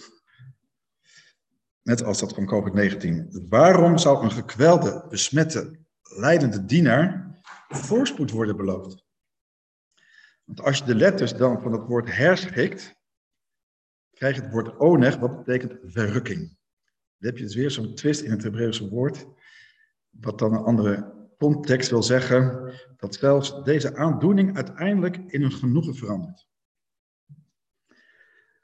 Net 1.82 2.04
als 2.04 2.20
dat 2.20 2.34
van 2.34 2.48
COVID-19. 2.48 3.48
Waarom 3.50 3.98
zou 3.98 4.24
een 4.24 4.32
gekwelde, 4.32 5.06
besmette, 5.10 5.80
leidende 6.02 6.66
dienaar 6.66 7.40
voorspoed 7.68 8.32
worden 8.32 8.58
beloofd? 8.58 9.06
Want 10.44 10.62
als 10.62 10.78
je 10.78 10.86
de 10.86 10.96
letters 10.96 11.34
dan 11.34 11.62
van 11.62 11.72
het 11.72 11.88
woord 11.88 12.16
herschikt, 12.16 12.96
krijg 14.12 14.36
je 14.36 14.42
het 14.42 14.52
woord 14.52 14.80
oneg, 14.80 15.18
wat 15.18 15.44
betekent 15.44 15.80
verrukking. 15.84 16.40
Dan 17.18 17.30
heb 17.30 17.38
je 17.38 17.44
dus 17.44 17.56
weer 17.56 17.72
zo'n 17.72 17.96
twist 17.96 18.22
in 18.22 18.32
het 18.32 18.44
Hebreeuwse 18.44 18.90
woord, 18.90 19.28
wat 20.10 20.40
dan 20.40 20.54
een 20.54 20.64
andere 20.64 21.17
context 21.38 21.90
wil 21.90 22.04
zeggen 22.04 22.72
dat 22.98 23.16
zelfs 23.16 23.64
deze 23.64 23.96
aandoening 23.96 24.56
uiteindelijk 24.56 25.18
in 25.18 25.44
een 25.44 25.52
genoegen 25.52 25.96
verandert. 25.96 26.48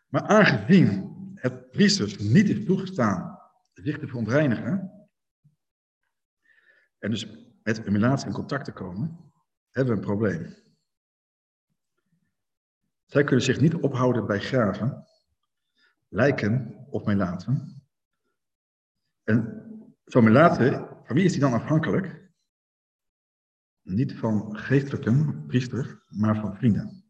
Maar 0.07 0.21
aangezien 0.21 1.11
het 1.35 1.71
priesters 1.71 2.17
niet 2.17 2.49
is 2.49 2.65
toegestaan 2.65 3.39
zich 3.73 3.99
te 3.99 4.07
verontreinigen, 4.07 4.91
en 6.99 7.09
dus 7.09 7.27
met 7.63 7.89
melaats 7.89 8.25
in 8.25 8.31
contact 8.31 8.65
te 8.65 8.71
komen, 8.71 9.31
hebben 9.69 9.93
we 9.93 9.99
een 9.99 10.05
probleem. 10.05 10.55
Zij 13.05 13.23
kunnen 13.23 13.45
zich 13.45 13.59
niet 13.59 13.75
ophouden 13.75 14.25
bij 14.25 14.39
graven, 14.39 15.07
lijken 16.07 16.85
of 16.89 17.05
melaten. 17.05 17.83
En 19.23 19.63
zo'n 20.05 20.23
melaten, 20.23 20.87
van 21.03 21.15
wie 21.15 21.25
is 21.25 21.31
die 21.31 21.41
dan 21.41 21.53
afhankelijk? 21.53 22.22
Niet 23.83 24.13
van 24.13 24.57
geestelijke 24.57 25.43
priesters, 25.47 25.95
maar 26.07 26.35
van 26.35 26.55
vrienden. 26.55 27.03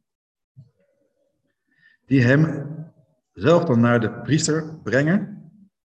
Die 2.06 2.22
hem 2.22 2.68
zelf 3.34 3.64
dan 3.64 3.80
naar 3.80 4.00
de 4.00 4.22
priester 4.22 4.80
brengen 4.80 5.52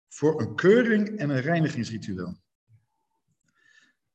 voor 0.07 0.41
een 0.41 0.55
keuring 0.55 1.17
en 1.17 1.29
een 1.29 1.41
reinigingsritueel. 1.41 2.37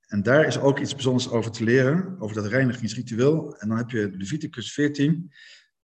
En 0.07 0.23
daar 0.23 0.47
is 0.47 0.59
ook 0.59 0.79
iets 0.79 0.93
bijzonders 0.93 1.31
over 1.31 1.51
te 1.51 1.65
leren, 1.65 2.17
over 2.21 2.37
dat 2.37 2.47
reinigingsritueel. 2.47 3.57
En 3.59 3.69
dan 3.69 3.77
heb 3.77 3.91
je 3.91 4.11
Leviticus 4.11 4.73
14. 4.73 5.33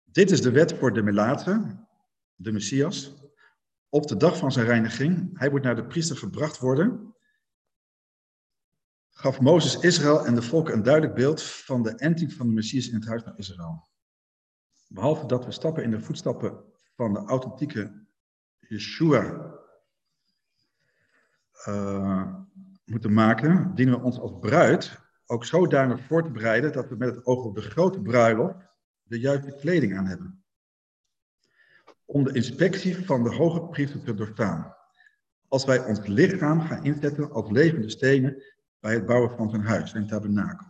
Dit 0.04 0.30
is 0.30 0.42
de 0.42 0.50
wet 0.50 0.72
voor 0.72 0.92
de 0.92 1.02
Melaten, 1.02 1.88
de 2.34 2.52
Messias. 2.52 3.14
Op 3.88 4.06
de 4.06 4.16
dag 4.16 4.36
van 4.36 4.52
zijn 4.52 4.66
reiniging, 4.66 5.38
hij 5.38 5.50
moet 5.50 5.62
naar 5.62 5.76
de 5.76 5.86
priester 5.86 6.16
gebracht 6.16 6.58
worden 6.58 7.14
gaf 9.20 9.40
Mozes 9.40 9.78
Israël 9.78 10.26
en 10.26 10.34
de 10.34 10.42
volken 10.42 10.74
een 10.74 10.82
duidelijk 10.82 11.14
beeld 11.14 11.42
van 11.42 11.82
de 11.82 11.94
enting 11.94 12.32
van 12.32 12.46
de 12.46 12.52
Messias 12.52 12.88
in 12.88 12.94
het 12.94 13.06
huis 13.06 13.22
van 13.22 13.36
Israël. 13.36 13.88
Behalve 14.88 15.26
dat 15.26 15.44
we 15.44 15.52
stappen 15.52 15.82
in 15.82 15.90
de 15.90 16.00
voetstappen 16.00 16.64
van 16.94 17.12
de 17.12 17.18
authentieke 17.18 18.06
Yeshua 18.58 19.54
uh, 21.68 22.34
moeten 22.84 23.12
maken, 23.12 23.74
dienen 23.74 23.98
we 23.98 24.04
ons 24.04 24.18
als 24.18 24.32
bruid 24.40 24.98
ook 25.26 25.44
zodanig 25.44 26.00
voor 26.06 26.22
te 26.22 26.30
bereiden 26.30 26.72
dat 26.72 26.88
we 26.88 26.96
met 26.96 27.14
het 27.14 27.26
oog 27.26 27.44
op 27.44 27.54
de 27.54 27.62
grote 27.62 28.00
bruiloft 28.00 28.56
de 29.02 29.20
juiste 29.20 29.56
kleding 29.60 29.98
aan 29.98 30.06
hebben. 30.06 30.44
Om 32.04 32.24
de 32.24 32.32
inspectie 32.32 33.04
van 33.04 33.22
de 33.22 33.34
hoge 33.34 33.60
priester 33.60 34.02
te 34.02 34.14
doorstaan. 34.14 34.76
Als 35.48 35.64
wij 35.64 35.84
ons 35.84 36.06
lichaam 36.06 36.60
gaan 36.60 36.84
inzetten 36.84 37.30
als 37.30 37.50
levende 37.50 37.90
stenen 37.90 38.42
bij 38.80 38.94
het 38.94 39.06
bouwen 39.06 39.36
van 39.36 39.50
zijn 39.50 39.62
huis, 39.62 39.90
zijn 39.90 40.06
tabernakel. 40.06 40.66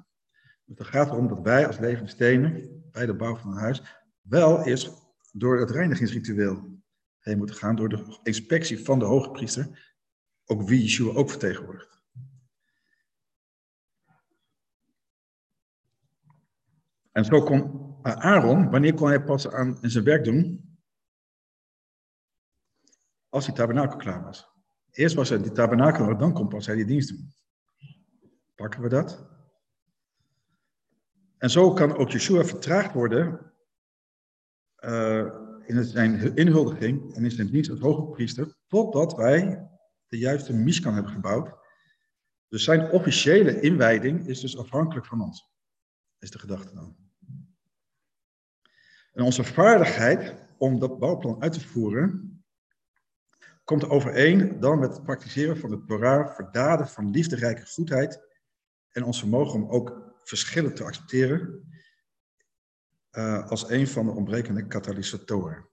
Dus 0.65 0.79
het 0.79 0.87
gaat 0.87 1.11
erom 1.11 1.29
dat 1.29 1.41
wij 1.41 1.67
als 1.67 1.79
levende 1.79 2.11
stenen 2.11 2.83
bij 2.91 3.07
de 3.07 3.15
bouw 3.15 3.37
van 3.37 3.51
een 3.51 3.59
huis 3.59 3.83
wel 4.21 4.65
eens 4.65 4.91
door 5.33 5.61
het 5.61 5.71
reinigingsritueel 5.71 6.79
heen 7.19 7.39
moeten 7.39 7.57
gaan, 7.57 7.77
door 7.77 7.89
de 7.89 8.19
inspectie 8.23 8.85
van 8.85 8.99
de 8.99 9.05
hoge 9.05 9.31
priester, 9.31 9.95
ook 10.45 10.63
wie 10.63 10.83
Yeshua 10.83 11.13
ook 11.15 11.31
vertegenwoordigt. 11.31 12.03
En 17.13 17.25
zo 17.25 17.43
kon 17.43 17.89
Aaron, 18.03 18.71
wanneer 18.71 18.95
kon 18.95 19.09
hij 19.09 19.25
pas 19.25 19.49
aan 19.49 19.83
in 19.83 19.91
zijn 19.91 20.05
werk 20.05 20.25
doen? 20.25 20.69
Als 23.29 23.45
die 23.45 23.55
tabernakel 23.55 23.97
klaar 23.97 24.23
was. 24.23 24.49
Eerst 24.91 25.15
was 25.15 25.29
hij 25.29 25.43
die 25.43 25.53
tabernakel, 25.53 26.17
dan 26.17 26.33
kon 26.33 26.49
pas 26.49 26.67
hij 26.67 26.77
die 26.77 26.85
dienst 26.85 27.09
doen. 27.09 27.33
Pakken 28.61 28.83
we 28.83 28.89
dat? 28.89 29.27
En 31.39 31.51
zo 31.51 31.73
kan 31.73 31.97
ook 31.97 32.11
Yeshua 32.11 32.45
vertraagd 32.45 32.93
worden 32.95 33.53
uh, 34.81 35.35
in 35.67 35.85
zijn 35.85 36.37
inhuldiging 36.37 37.15
en 37.15 37.25
in 37.25 37.31
zijn 37.31 37.51
dienst 37.51 37.71
als 37.71 37.81
hoge 37.81 38.11
priester, 38.11 38.57
totdat 38.67 39.15
wij 39.15 39.69
de 40.07 40.19
juiste 40.19 40.53
miskan 40.53 40.95
hebben 40.95 41.13
gebouwd. 41.13 41.55
Dus 42.49 42.65
zijn 42.65 42.91
officiële 42.91 43.61
inwijding 43.61 44.27
is 44.27 44.41
dus 44.41 44.59
afhankelijk 44.59 45.07
van 45.07 45.21
ons, 45.21 45.51
is 46.19 46.31
de 46.31 46.39
gedachte 46.39 46.75
dan. 46.75 46.97
En 49.13 49.25
onze 49.25 49.45
vaardigheid 49.45 50.35
om 50.59 50.79
dat 50.79 50.99
bouwplan 50.99 51.43
uit 51.43 51.53
te 51.53 51.61
voeren, 51.61 52.45
komt 53.65 53.89
overeen 53.89 54.61
dan 54.61 54.79
met 54.79 54.93
het 54.93 55.03
praktiseren 55.03 55.59
van 55.59 55.71
de 55.71 55.85
Torah, 55.85 56.35
verdaden 56.35 56.89
van 56.89 57.11
liefderijke 57.11 57.67
goedheid 57.67 58.29
en 58.93 59.05
ons 59.05 59.19
vermogen 59.19 59.63
om 59.63 59.71
ook 59.71 60.15
verschillen 60.25 60.75
te 60.75 60.85
accepteren 60.85 61.69
uh, 63.13 63.49
als 63.49 63.71
een 63.71 63.89
van 63.89 64.07
de 64.07 64.13
ontbrekende 64.13 64.67
katalysatoren. 64.67 65.69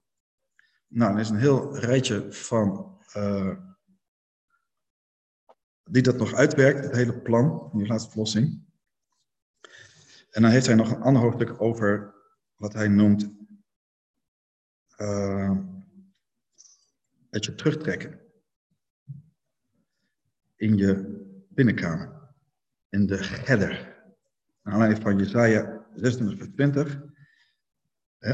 Nou, 0.86 1.14
er 1.14 1.20
is 1.20 1.28
een 1.28 1.38
heel 1.38 1.78
rijtje 1.78 2.32
van 2.32 2.98
uh, 3.16 3.56
die 5.84 6.02
dat 6.02 6.16
nog 6.16 6.34
uitwerkt, 6.34 6.84
het 6.84 6.94
hele 6.94 7.20
plan 7.20 7.70
die 7.72 7.86
laatste 7.86 8.10
verlossing. 8.10 8.66
En 10.30 10.42
dan 10.42 10.50
heeft 10.50 10.66
hij 10.66 10.74
nog 10.74 10.90
een 10.90 11.02
ander 11.02 11.22
hoofdstuk 11.22 11.60
over 11.60 12.14
wat 12.56 12.72
hij 12.72 12.88
noemt 12.88 13.28
uh, 14.96 15.58
het 17.30 17.44
je 17.44 17.54
terugtrekken 17.54 18.20
in 20.56 20.76
je 20.76 21.24
binnenkamer 21.48 22.17
in 22.88 23.06
de 23.06 23.18
Gedder. 23.18 23.96
Naar 24.62 24.72
aanleiding 24.72 25.02
van 25.02 25.18
Jesaja 25.18 25.86
26, 25.94 26.38
vers 26.38 26.50
20. 26.54 27.00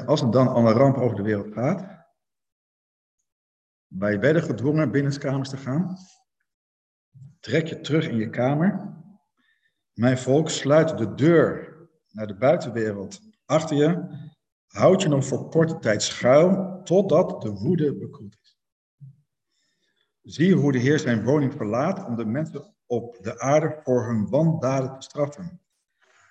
Als 0.07 0.23
er 0.23 0.31
dan 0.31 0.49
al 0.49 0.69
een 0.69 0.75
ramp 0.75 0.97
over 0.97 1.17
de 1.17 1.23
wereld 1.23 1.53
gaat, 1.53 2.05
wij 3.87 4.21
werden 4.21 4.43
gedwongen 4.43 4.91
binnenskamers 4.91 5.49
te 5.49 5.57
gaan. 5.57 5.97
Trek 7.41 7.67
je 7.67 7.81
terug 7.81 8.09
in 8.09 8.17
je 8.17 8.31
kamer. 8.31 8.95
Mijn 9.93 10.19
volk, 10.19 10.51
sluit 10.51 10.99
de 10.99 11.15
deur 11.15 11.77
naar 12.11 12.27
de 12.27 12.37
buitenwereld 12.37 13.21
achter 13.45 13.77
je. 13.77 14.23
Houd 14.67 15.03
je 15.03 15.09
nog 15.09 15.27
voor 15.27 15.49
korte 15.49 15.79
tijd 15.79 16.03
schuil 16.03 16.83
totdat 16.83 17.43
de 17.43 17.51
woede 17.51 17.97
bekoeld 17.97 18.37
is. 18.43 18.59
Zie 20.23 20.55
hoe 20.55 20.73
de 20.73 20.79
Heer 20.79 20.99
zijn 20.99 21.25
woning 21.25 21.53
verlaat 21.53 22.07
om 22.07 22.17
de 22.17 22.25
mensen 22.25 22.74
op 22.87 23.19
de 23.21 23.41
aarde 23.41 23.81
voor 23.83 24.07
hun 24.07 24.29
wandaden 24.29 24.95
te 24.95 25.03
straffen. 25.03 25.61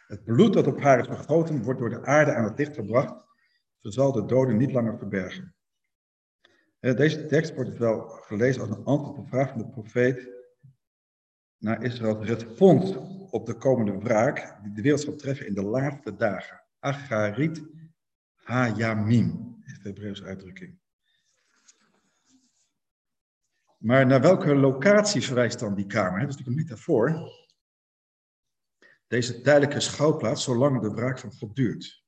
Het 0.08 0.24
bloed 0.24 0.54
dat 0.54 0.68
op 0.68 0.82
haar 0.82 1.00
is 1.00 1.08
vergoten 1.08 1.64
wordt 1.64 1.80
door 1.80 1.90
de 1.90 2.06
aarde 2.06 2.34
aan 2.34 2.44
het 2.44 2.58
licht 2.58 2.76
gebracht. 2.76 3.26
Ze 3.80 3.92
zal 3.92 4.12
de 4.12 4.26
doden 4.26 4.58
niet 4.58 4.72
langer 4.72 4.98
verbergen. 4.98 5.56
Deze 6.80 7.26
tekst 7.26 7.56
wordt 7.56 7.70
dus 7.70 7.80
wel 7.80 8.08
gelezen 8.08 8.62
als 8.62 8.70
een 8.70 8.84
antwoord 8.84 9.18
op 9.18 9.24
de 9.24 9.30
vraag 9.30 9.50
van 9.50 9.58
de 9.58 9.70
profeet 9.70 10.30
naar 11.58 11.84
Israëls 11.84 12.28
respons 12.28 12.96
op 13.30 13.46
de 13.46 13.54
komende 13.54 13.98
wraak 13.98 14.58
die 14.64 14.72
de 14.72 14.82
wereld 14.82 15.02
zal 15.02 15.16
treffen 15.16 15.48
in 15.48 15.54
de 15.54 15.64
laatste 15.64 16.16
dagen. 16.16 16.64
Acharit 16.80 17.64
Hayamim 18.36 19.62
is 19.66 19.80
de 19.80 19.88
Hebreeuwse 19.88 20.24
uitdrukking. 20.24 20.83
Maar 23.84 24.06
naar 24.06 24.22
welke 24.22 24.56
locatie 24.56 25.22
verwijst 25.22 25.60
dan 25.60 25.76
die 25.76 25.86
kamer? 25.86 26.20
Dat 26.20 26.30
is 26.30 26.36
natuurlijk 26.36 26.58
een 26.58 26.66
metafoor. 26.66 27.32
Deze 29.08 29.42
tijdelijke 29.42 29.80
schouwplaats, 29.80 30.44
zolang 30.44 30.82
de 30.82 30.92
wraak 30.92 31.20
van 31.20 31.32
God 31.32 31.56
duurt. 31.56 32.04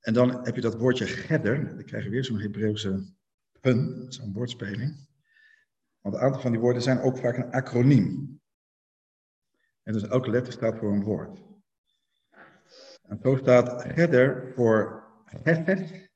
En 0.00 0.14
dan 0.14 0.44
heb 0.44 0.54
je 0.54 0.60
dat 0.60 0.74
woordje 0.74 1.06
gedder, 1.06 1.76
dan 1.76 1.84
krijg 1.84 2.04
je 2.04 2.10
weer 2.10 2.24
zo'n 2.24 2.40
Hebreeuwse 2.40 3.14
pun, 3.60 4.06
zo'n 4.08 4.32
woordspeling. 4.32 5.08
Want 6.00 6.14
een 6.14 6.20
aantal 6.20 6.40
van 6.40 6.50
die 6.50 6.60
woorden 6.60 6.82
zijn 6.82 7.00
ook 7.00 7.18
vaak 7.18 7.36
een 7.36 7.50
acroniem. 7.50 8.40
En 9.82 9.92
dus 9.92 10.08
elke 10.08 10.30
letter 10.30 10.52
staat 10.52 10.78
voor 10.78 10.92
een 10.92 11.04
woord. 11.04 11.42
En 13.02 13.18
zo 13.22 13.36
staat 13.36 13.82
gedder 13.82 14.52
voor 14.54 15.04
hefes, 15.24 16.10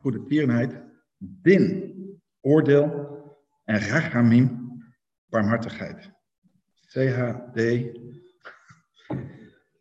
goede 0.00 0.24
tierenheid, 0.24 0.82
din, 1.18 1.94
oordeel 2.40 3.15
en 3.66 3.80
rachamim, 3.80 4.72
barmhartigheid. 5.26 6.10
CHD. 6.86 7.60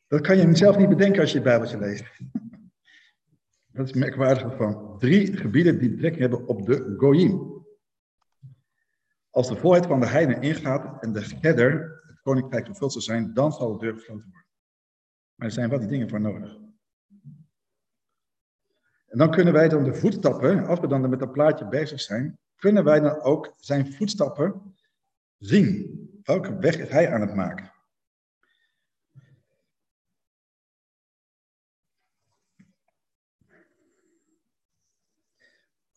Dat 0.07 0.21
kan 0.21 0.37
je 0.37 0.55
zelf 0.55 0.77
niet 0.77 0.89
bedenken 0.89 1.21
als 1.21 1.29
je 1.29 1.35
het 1.35 1.47
Bijbeltje 1.47 1.77
leest. 1.77 2.05
Dat 3.71 3.85
is 3.87 3.93
merkwaardig 3.93 4.55
van 4.55 4.99
drie 4.99 5.37
gebieden 5.37 5.79
die 5.79 5.89
betrekking 5.89 6.21
hebben 6.21 6.47
op 6.47 6.65
de 6.65 6.93
Goyim. 6.97 7.65
Als 9.29 9.47
de 9.47 9.55
volheid 9.55 9.85
van 9.85 9.99
de 9.99 10.05
heiden 10.05 10.41
ingaat 10.41 11.03
en 11.03 11.11
de 11.11 11.21
gedder, 11.21 12.01
het 12.07 12.21
koninkrijk 12.21 12.65
vervuld 12.65 12.91
zal 12.91 13.01
zijn, 13.01 13.33
dan 13.33 13.51
zal 13.51 13.71
de 13.71 13.85
deur 13.85 13.93
gesloten 13.93 14.23
worden. 14.23 14.45
Maar 15.35 15.47
er 15.47 15.53
zijn 15.53 15.69
wel 15.69 15.79
die 15.79 15.87
dingen 15.87 16.09
voor 16.09 16.21
nodig. 16.21 16.57
En 19.07 19.17
dan 19.17 19.31
kunnen 19.31 19.53
wij 19.53 19.69
dan 19.69 19.83
de 19.83 19.93
voetstappen, 19.93 20.65
als 20.65 20.79
we 20.79 20.87
dan 20.87 21.09
met 21.09 21.19
dat 21.19 21.31
plaatje 21.31 21.67
bezig 21.67 22.01
zijn, 22.01 22.39
kunnen 22.55 22.83
wij 22.83 22.99
dan 22.99 23.21
ook 23.21 23.53
zijn 23.57 23.93
voetstappen 23.93 24.75
zien. 25.37 26.19
Welke 26.23 26.57
weg 26.57 26.77
is 26.77 26.89
hij 26.89 27.11
aan 27.11 27.21
het 27.21 27.35
maken? 27.35 27.73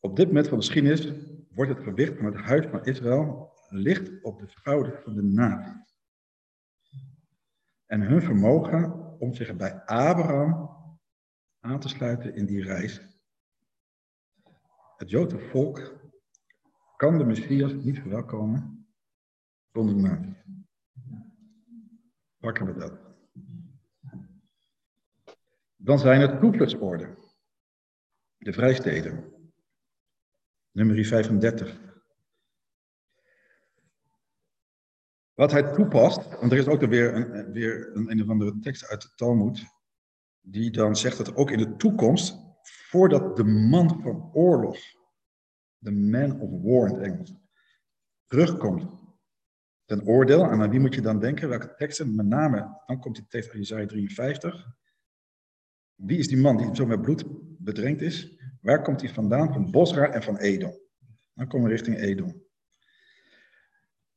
Op 0.00 0.16
dit 0.16 0.26
moment 0.26 0.48
van 0.48 0.58
de 0.58 0.64
geschiedenis 0.64 1.12
wordt 1.50 1.70
het 1.74 1.82
gewicht 1.82 2.16
van 2.16 2.24
het 2.24 2.34
huis 2.34 2.66
van 2.66 2.84
Israël 2.84 3.52
licht 3.68 4.22
op 4.22 4.38
de 4.38 4.46
schouders 4.46 5.02
van 5.02 5.14
de 5.14 5.22
natie. 5.22 5.86
En 7.86 8.00
hun 8.00 8.22
vermogen 8.22 9.16
om 9.18 9.34
zich 9.34 9.56
bij 9.56 9.84
Abraham 9.84 10.76
aan 11.60 11.80
te 11.80 11.88
sluiten 11.88 12.34
in 12.34 12.46
die 12.46 12.62
reis. 12.62 13.02
Het 14.96 15.10
Joodse 15.10 15.38
volk 15.38 16.07
kan 16.98 17.18
de 17.18 17.24
Messias 17.24 17.72
niet 17.72 17.98
verwelkomen 17.98 18.86
zonder 19.72 19.94
de 19.94 20.00
natie. 20.00 20.36
Pakken 22.38 22.66
we 22.66 22.74
dat. 22.78 22.98
Dan 25.76 25.98
zijn 25.98 26.20
het 26.20 26.40
toevluchtsorden. 26.40 27.18
De 28.36 28.52
vrijsteden 28.52 29.32
nummer 30.70 31.04
35. 31.04 31.80
Wat 35.34 35.50
hij 35.50 35.72
toepast, 35.72 36.38
want 36.40 36.52
er 36.52 36.58
is 36.58 36.66
ook 36.66 36.80
weer 36.80 37.14
een, 37.14 37.52
weer 37.52 37.96
een, 37.96 38.10
een 38.10 38.22
of 38.22 38.28
andere 38.28 38.58
tekst 38.58 38.88
uit 38.88 39.02
de 39.02 39.12
Talmud, 39.14 39.64
die 40.40 40.70
dan 40.70 40.96
zegt 40.96 41.16
dat 41.16 41.36
ook 41.36 41.50
in 41.50 41.58
de 41.58 41.76
toekomst, 41.76 42.36
voordat 42.62 43.36
de 43.36 43.44
man 43.44 44.02
van 44.02 44.30
oorlog, 44.32 44.78
de 45.78 45.90
man 45.90 46.40
of 46.40 46.50
war 46.62 46.88
in 46.88 46.94
het 46.94 47.02
Engels, 47.02 47.34
terugkomt 48.26 49.06
ten 49.84 50.06
oordeel, 50.06 50.50
en 50.50 50.60
aan 50.60 50.70
wie 50.70 50.80
moet 50.80 50.94
je 50.94 51.00
dan 51.00 51.20
denken? 51.20 51.48
Welke 51.48 51.74
teksten? 51.74 52.14
Met 52.14 52.26
name, 52.26 52.82
dan 52.86 53.00
komt 53.00 53.16
die 53.16 53.26
tekst 53.26 53.50
uit 53.50 53.58
Jezaja 53.58 53.86
53. 53.86 54.66
Wie 55.94 56.18
is 56.18 56.28
die 56.28 56.36
man 56.36 56.56
die 56.56 56.74
zo 56.74 56.86
met 56.86 57.02
bloed 57.02 57.24
bedrenkt 57.58 58.00
is? 58.00 58.38
Waar 58.60 58.82
komt 58.82 59.00
hij 59.00 59.10
vandaan? 59.10 59.52
Van 59.52 59.70
Bosra 59.70 60.10
en 60.10 60.22
van 60.22 60.36
Edom. 60.36 60.78
Dan 61.34 61.48
komen 61.48 61.68
we 61.68 61.74
richting 61.74 61.98
Edom. 61.98 62.42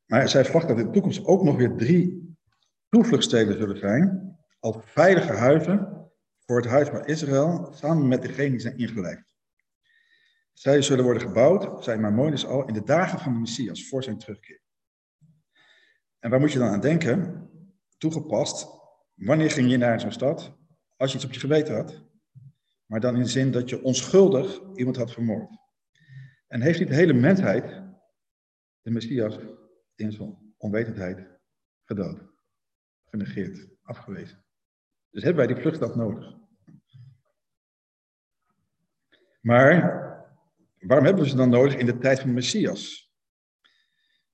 Maar 0.05 0.29
zij 0.29 0.43
verwacht 0.43 0.67
dat 0.67 0.77
in 0.77 0.85
de 0.85 0.91
toekomst 0.91 1.25
ook 1.25 1.43
nog 1.43 1.55
weer 1.55 1.75
drie 1.75 2.35
toevluchtsteden 2.89 3.57
zullen 3.57 3.77
zijn. 3.77 4.35
Als 4.59 4.77
veilige 4.79 5.33
huizen 5.33 6.09
voor 6.45 6.57
het 6.57 6.69
huis 6.69 6.87
van 6.87 7.05
Israël, 7.05 7.71
samen 7.73 8.07
met 8.07 8.21
degenen 8.21 8.51
die 8.51 8.59
zijn 8.59 8.77
ingelijfd. 8.77 9.30
Zij 10.53 10.81
zullen 10.81 11.03
worden 11.03 11.23
gebouwd, 11.23 11.83
zei 11.83 11.99
Maimonides 11.99 12.45
al, 12.45 12.67
in 12.67 12.73
de 12.73 12.83
dagen 12.83 13.19
van 13.19 13.33
de 13.33 13.39
Messias, 13.39 13.87
voor 13.87 14.03
zijn 14.03 14.17
terugkeer. 14.17 14.61
En 16.19 16.29
waar 16.29 16.39
moet 16.39 16.51
je 16.51 16.59
dan 16.59 16.67
aan 16.67 16.81
denken? 16.81 17.49
Toegepast, 17.97 18.67
wanneer 19.13 19.51
ging 19.51 19.69
je 19.69 19.77
naar 19.77 19.99
zo'n 19.99 20.11
stad? 20.11 20.57
Als 20.97 21.11
je 21.11 21.17
iets 21.17 21.25
op 21.25 21.33
je 21.33 21.39
geweten 21.39 21.75
had. 21.75 22.03
Maar 22.85 22.99
dan 22.99 23.15
in 23.15 23.21
de 23.21 23.27
zin 23.27 23.51
dat 23.51 23.69
je 23.69 23.83
onschuldig 23.83 24.61
iemand 24.75 24.97
had 24.97 25.11
vermoord. 25.11 25.49
En 26.47 26.61
heeft 26.61 26.79
niet 26.79 26.87
de 26.87 26.95
hele 26.95 27.13
mensheid 27.13 27.83
de 28.81 28.91
Messias 28.91 29.37
in 29.95 30.11
zijn 30.11 30.53
onwetendheid 30.57 31.39
gedood, 31.85 32.19
genegeerd, 33.05 33.67
afgewezen. 33.81 34.45
Dus 35.09 35.23
hebben 35.23 35.45
wij 35.45 35.53
die 35.53 35.61
vluchtstad 35.61 35.95
nodig. 35.95 36.37
Maar 39.41 40.10
waarom 40.81 41.05
hebben 41.05 41.23
we 41.23 41.29
ze 41.29 41.35
dan 41.35 41.49
nodig 41.49 41.75
in 41.75 41.85
de 41.85 41.97
tijd 41.97 42.19
van 42.19 42.27
de 42.27 42.33
Messias? 42.33 43.11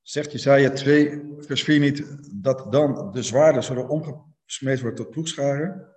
Zegt 0.02 0.32
Jesaja 0.32 0.70
2, 0.70 1.36
vers 1.38 1.64
4 1.64 1.80
niet 1.80 2.18
dat 2.44 2.72
dan 2.72 3.12
de 3.12 3.24
zwaarden 3.24 3.64
zullen 3.64 3.90
omgesmeed 3.90 4.80
worden 4.80 4.96
tot 4.96 5.10
ploegscharen? 5.10 5.96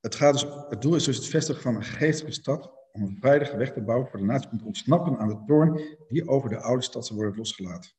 Het, 0.00 0.14
gaat 0.14 0.32
dus, 0.32 0.46
het 0.68 0.82
doel 0.82 0.94
is 0.94 1.04
dus 1.04 1.16
het 1.16 1.26
vestigen 1.26 1.62
van 1.62 1.74
een 1.74 1.84
geestelijke 1.84 2.40
stad 2.40 2.72
om 2.92 3.02
een 3.02 3.16
veilige 3.20 3.56
weg 3.56 3.72
te 3.72 3.82
bouwen 3.82 4.08
voor 4.08 4.18
de 4.18 4.24
natie 4.24 4.50
om 4.50 4.58
te 4.58 4.64
ontsnappen 4.64 5.18
aan 5.18 5.28
de 5.28 5.42
toorn 5.46 5.96
die 6.08 6.28
over 6.28 6.48
de 6.48 6.60
oude 6.60 6.82
stad 6.82 7.06
zal 7.06 7.16
worden 7.16 7.36
losgelaten. 7.36 7.90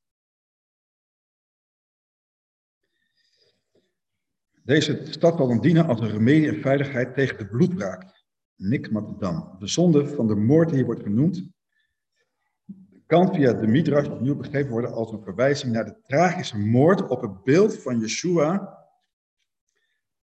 Deze 4.64 5.06
stad 5.10 5.38
zal 5.38 5.48
dan 5.48 5.62
dienen 5.62 5.86
als 5.86 6.00
een 6.00 6.12
remedie 6.12 6.48
en 6.48 6.62
veiligheid 6.62 7.14
tegen 7.14 7.38
de 7.38 7.48
bloedbraak. 7.48 8.19
Nikmatdam. 8.60 9.56
De 9.60 9.67
zonde 9.67 10.08
van 10.08 10.27
de 10.27 10.36
moord 10.36 10.67
die 10.67 10.77
hier 10.77 10.86
wordt 10.86 11.04
genoemd, 11.04 11.50
kan 13.06 13.34
via 13.34 13.54
de 13.54 13.67
Midrash 13.67 14.08
opnieuw 14.08 14.36
begrepen 14.36 14.71
worden 14.71 14.94
als 14.94 15.12
een 15.12 15.23
verwijzing 15.23 15.73
naar 15.73 15.86
de 15.86 16.02
tragische 16.02 16.58
moord 16.58 17.08
op 17.08 17.21
het 17.21 17.44
beeld 17.44 17.77
van 17.77 18.00
Yeshua, 18.00 18.77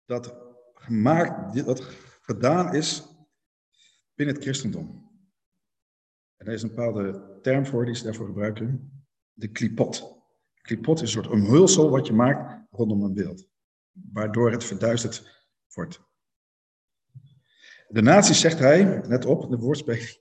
dat 0.05 0.37
gemaakt, 0.75 1.65
dat 1.67 1.81
gedaan 2.21 2.75
is 2.75 3.07
binnen 4.15 4.35
het 4.35 4.45
christendom. 4.45 5.11
En 6.37 6.47
er 6.47 6.53
is 6.53 6.63
een 6.63 6.69
bepaalde 6.69 7.39
term 7.43 7.67
voor 7.67 7.85
die 7.85 7.95
ze 7.95 8.05
daarvoor 8.05 8.27
gebruiken. 8.27 8.93
De 9.33 9.49
klipot. 9.49 10.21
Klipot 10.63 10.97
is 10.97 11.03
een 11.03 11.23
soort 11.23 11.35
omhulsel 11.35 11.91
wat 11.91 12.07
je 12.07 12.13
maakt 12.13 12.67
rondom 12.71 13.03
een 13.03 13.15
beeld. 13.15 13.49
Waardoor 14.13 14.51
het 14.51 14.65
verduisterd 14.65 15.47
wordt. 15.75 16.12
De 17.93 18.03
natie 18.03 18.35
zegt 18.35 18.59
hij, 18.59 18.85
net 18.85 19.25
op, 19.25 19.51
de 19.51 19.57
woordspeling. 19.57 20.21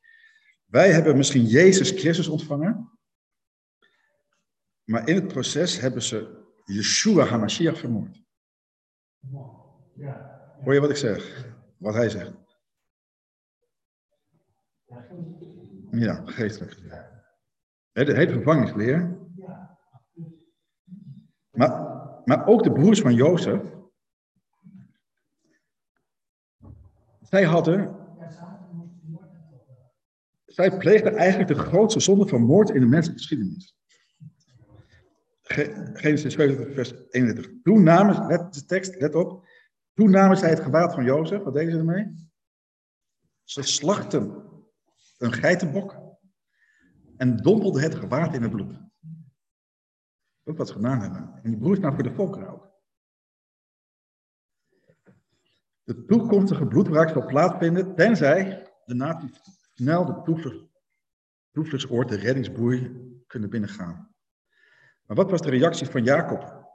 Wij 0.65 0.91
hebben 0.91 1.17
misschien 1.17 1.45
Jezus 1.45 1.91
Christus 1.91 2.27
ontvangen. 2.27 2.99
Maar 4.83 5.07
in 5.07 5.15
het 5.15 5.27
proces 5.27 5.79
hebben 5.79 6.01
ze 6.01 6.45
Yeshua 6.65 7.25
HaMashiach 7.25 7.77
vermoord. 7.77 8.21
Hoor 10.63 10.73
je 10.73 10.79
wat 10.79 10.89
ik 10.89 10.95
zeg? 10.95 11.45
Wat 11.77 11.93
hij 11.93 12.09
zegt? 12.09 12.33
Ja, 15.91 16.21
geestelijk. 16.25 16.77
Het 17.91 18.07
heet 18.07 18.31
gevangenisleer. 18.31 19.19
Maar, 21.51 21.71
maar 22.25 22.47
ook 22.47 22.63
de 22.63 22.71
broers 22.71 23.01
van 23.01 23.13
Jozef, 23.13 23.61
zij 27.31 27.43
hadden, 27.43 27.95
zij 30.45 30.77
pleegden 30.77 31.15
eigenlijk 31.15 31.49
de 31.49 31.59
grootste 31.59 31.99
zonde 31.99 32.27
van 32.27 32.41
moord 32.41 32.69
in 32.69 32.79
de 32.79 32.87
menselijke 32.87 33.21
geschiedenis. 33.21 33.75
Genesis 35.41 36.33
27, 36.33 36.73
vers 36.73 36.93
31. 37.09 37.51
Toen 37.63 37.83
namen, 37.83 38.27
let 38.27 38.53
de 38.53 38.65
tekst, 38.65 38.99
let 38.99 39.15
op. 39.15 39.47
Toen 39.93 40.09
namen 40.09 40.37
zij 40.37 40.49
het 40.49 40.59
gewaad 40.59 40.93
van 40.93 41.03
Jozef. 41.03 41.43
Wat 41.43 41.53
deden 41.53 41.71
ze 41.71 41.77
ermee? 41.77 42.29
Ze 43.43 43.61
slachten 43.61 44.45
een 45.17 45.33
geitenbok 45.33 45.97
en 47.17 47.37
dompelden 47.37 47.81
het 47.81 47.95
gewaad 47.95 48.33
in 48.33 48.41
het 48.41 48.51
bloed. 48.51 48.79
Ook 50.43 50.57
wat 50.57 50.67
ze 50.67 50.73
gedaan 50.73 51.01
hebben. 51.01 51.39
En 51.43 51.49
die 51.49 51.59
broers 51.59 51.79
nou 51.79 51.93
voor 51.93 52.03
de 52.03 52.13
volkeren 52.13 52.49
ook. 52.49 52.70
De 55.91 56.05
toekomstige 56.05 56.65
bloedbraak 56.65 57.09
zal 57.09 57.25
plaatsvinden, 57.25 57.95
tenzij 57.95 58.71
de 58.85 58.93
natie 58.93 59.29
snel 59.73 60.05
de 60.05 60.47
toevluchtsoord, 61.51 62.09
de 62.09 62.15
reddingsboei, 62.15 62.91
kunnen 63.27 63.49
binnengaan. 63.49 64.15
Maar 65.05 65.15
wat 65.15 65.29
was 65.31 65.41
de 65.41 65.49
reactie 65.49 65.87
van 65.87 66.03
Jacob 66.03 66.69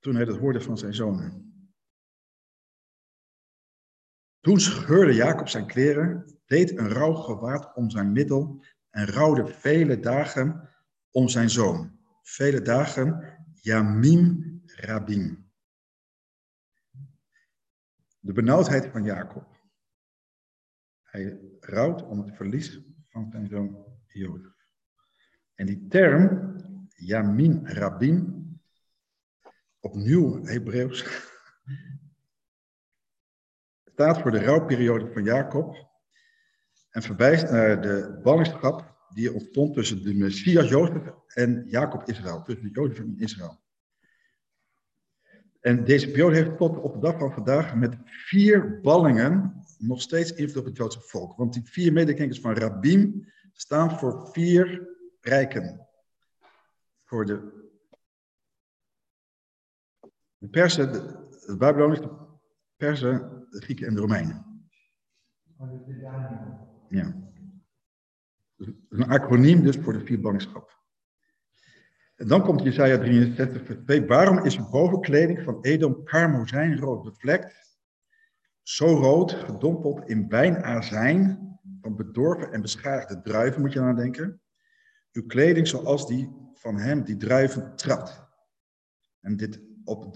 toen 0.00 0.14
hij 0.14 0.24
dat 0.24 0.38
hoorde 0.38 0.60
van 0.60 0.78
zijn 0.78 0.94
zonen? 0.94 1.54
Toen 4.40 4.60
scheurde 4.60 5.14
Jacob 5.14 5.48
zijn 5.48 5.66
kleren, 5.66 6.38
deed 6.46 6.78
een 6.78 6.88
rouw 6.88 7.14
gewaad 7.14 7.74
om 7.74 7.90
zijn 7.90 8.12
middel 8.12 8.64
en 8.90 9.06
rouwde 9.06 9.46
vele 9.46 10.00
dagen 10.00 10.70
om 11.10 11.28
zijn 11.28 11.50
zoon. 11.50 11.98
Vele 12.22 12.62
dagen 12.62 13.38
Yamim 13.54 14.62
Rabim. 14.64 15.45
De 18.26 18.32
benauwdheid 18.32 18.86
van 18.86 19.04
Jacob. 19.04 19.46
Hij 21.02 21.40
rouwt 21.60 22.02
om 22.02 22.20
het 22.20 22.36
verlies 22.36 22.80
van 23.08 23.30
zijn 23.30 23.48
zoon 23.48 23.86
Jozef. 24.06 24.54
En 25.54 25.66
die 25.66 25.86
term 25.88 26.56
Yamin 26.94 27.66
Rabin, 27.66 28.44
opnieuw 29.80 30.44
Hebreeuws, 30.44 31.04
staat 33.92 34.20
voor 34.20 34.30
de 34.30 34.44
rouwperiode 34.44 35.12
van 35.12 35.24
Jacob 35.24 35.88
en 36.90 37.02
verwijst 37.02 37.50
naar 37.50 37.82
de 37.82 38.20
ballingschap 38.22 39.08
die 39.14 39.32
ontstond 39.32 39.74
tussen 39.74 40.02
de 40.02 40.14
Messias 40.14 40.68
Jozef 40.68 41.12
en 41.26 41.64
Jacob 41.68 42.08
Israël, 42.08 42.42
tussen 42.42 42.70
Jozef 42.70 42.98
en 42.98 43.18
Israël. 43.18 43.64
En 45.66 45.84
deze 45.84 46.10
periode 46.10 46.36
heeft 46.36 46.56
tot 46.56 46.78
op 46.78 46.92
de 46.92 47.00
dag 47.00 47.18
van 47.18 47.32
vandaag 47.32 47.74
met 47.74 47.96
vier 48.04 48.80
ballingen 48.80 49.62
nog 49.78 50.00
steeds 50.00 50.32
invloed 50.32 50.56
op 50.56 50.64
het 50.64 50.76
Joodse 50.76 51.00
volk. 51.00 51.36
Want 51.36 51.52
die 51.52 51.62
vier 51.64 51.92
mededenkers 51.92 52.40
van 52.40 52.54
Rabim 52.54 53.32
staan 53.52 53.98
voor 53.98 54.28
vier 54.32 54.88
rijken 55.20 55.86
voor 57.04 57.26
de, 57.26 57.64
de 60.38 60.48
Persen, 60.48 60.92
de, 60.92 61.26
de 61.46 61.56
de 61.56 62.28
Persen, 62.76 63.46
de 63.50 63.60
Grieken 63.60 63.86
en 63.86 63.94
de 63.94 64.00
Romeinen. 64.00 64.68
Ja. 66.88 67.16
Een 68.88 69.08
acroniem 69.08 69.62
dus 69.62 69.76
voor 69.76 69.92
de 69.92 70.04
vier 70.04 70.20
bangschap. 70.20 70.75
En 72.16 72.28
dan 72.28 72.42
komt 72.42 72.62
Jesaja 72.62 72.98
63, 72.98 73.64
vers 73.64 73.78
2. 73.84 74.06
Waarom 74.06 74.44
is 74.44 74.58
uw 74.58 74.68
bovenkleding 74.68 75.42
van 75.42 75.58
Edom 75.60 76.04
karmozijnrood 76.04 77.02
bevlekt? 77.02 77.78
Zo 78.62 78.86
rood, 78.86 79.32
gedompeld 79.32 80.08
in 80.08 80.28
wijnazijn 80.28 81.48
van 81.80 81.96
bedorven 81.96 82.52
en 82.52 82.60
beschadigde 82.60 83.20
druiven, 83.22 83.60
moet 83.60 83.72
je 83.72 83.80
aan 83.80 83.96
denken. 83.96 84.40
Uw 85.12 85.26
kleding 85.26 85.68
zoals 85.68 86.06
die 86.06 86.30
van 86.54 86.78
hem 86.78 87.04
die 87.04 87.16
druiven 87.16 87.76
trapt. 87.76 88.24
En 89.20 89.36
dit 89.36 89.60
op 89.84 90.12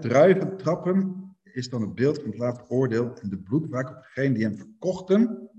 druiven 0.00 0.56
trappen 0.56 1.24
is 1.42 1.68
dan 1.68 1.80
het 1.80 1.94
beeld 1.94 2.16
van 2.16 2.30
het 2.30 2.38
laatste 2.38 2.68
oordeel 2.68 3.18
en 3.20 3.28
de 3.28 3.38
bloedwraak 3.38 3.88
op 3.88 4.02
degene 4.02 4.34
die 4.34 4.44
hem 4.44 4.56
verkochten 4.56 5.50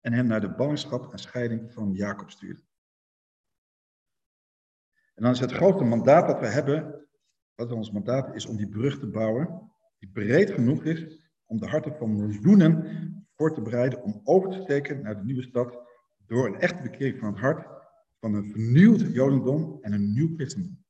en 0.00 0.12
hem 0.12 0.26
naar 0.26 0.40
de 0.40 0.54
ballingschap 0.54 1.12
en 1.12 1.18
scheiding 1.18 1.72
van 1.72 1.92
Jacob 1.92 2.30
stuurden. 2.30 2.69
En 5.20 5.26
dan 5.26 5.34
is 5.34 5.40
het 5.40 5.52
grote 5.52 5.84
mandaat 5.84 6.26
dat 6.26 6.40
we 6.40 6.46
hebben, 6.46 7.06
wat 7.54 7.72
ons 7.72 7.90
mandaat 7.90 8.34
is 8.34 8.46
om 8.46 8.56
die 8.56 8.68
brug 8.68 8.98
te 8.98 9.06
bouwen, 9.06 9.70
die 9.98 10.08
breed 10.08 10.50
genoeg 10.50 10.84
is 10.84 11.30
om 11.46 11.60
de 11.60 11.66
harten 11.66 11.96
van 11.96 12.16
miljoenen 12.16 13.26
voor 13.34 13.54
te 13.54 13.62
bereiden 13.62 14.02
om 14.02 14.20
over 14.24 14.50
te 14.50 14.60
steken 14.62 15.02
naar 15.02 15.16
de 15.16 15.24
nieuwe 15.24 15.42
stad 15.42 15.78
door 16.26 16.46
een 16.46 16.60
echte 16.60 16.82
bekering 16.82 17.18
van 17.18 17.28
het 17.28 17.38
hart 17.38 17.66
van 18.20 18.34
een 18.34 18.50
vernieuwd 18.50 19.00
Jodendom 19.00 19.78
en 19.80 19.92
een 19.92 20.12
nieuw 20.12 20.34
christendom. 20.34 20.84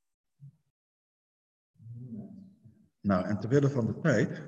Nou, 3.01 3.25
en 3.25 3.39
terwille 3.41 3.71
van 3.71 3.87
de 3.87 3.99
tijd 3.99 4.43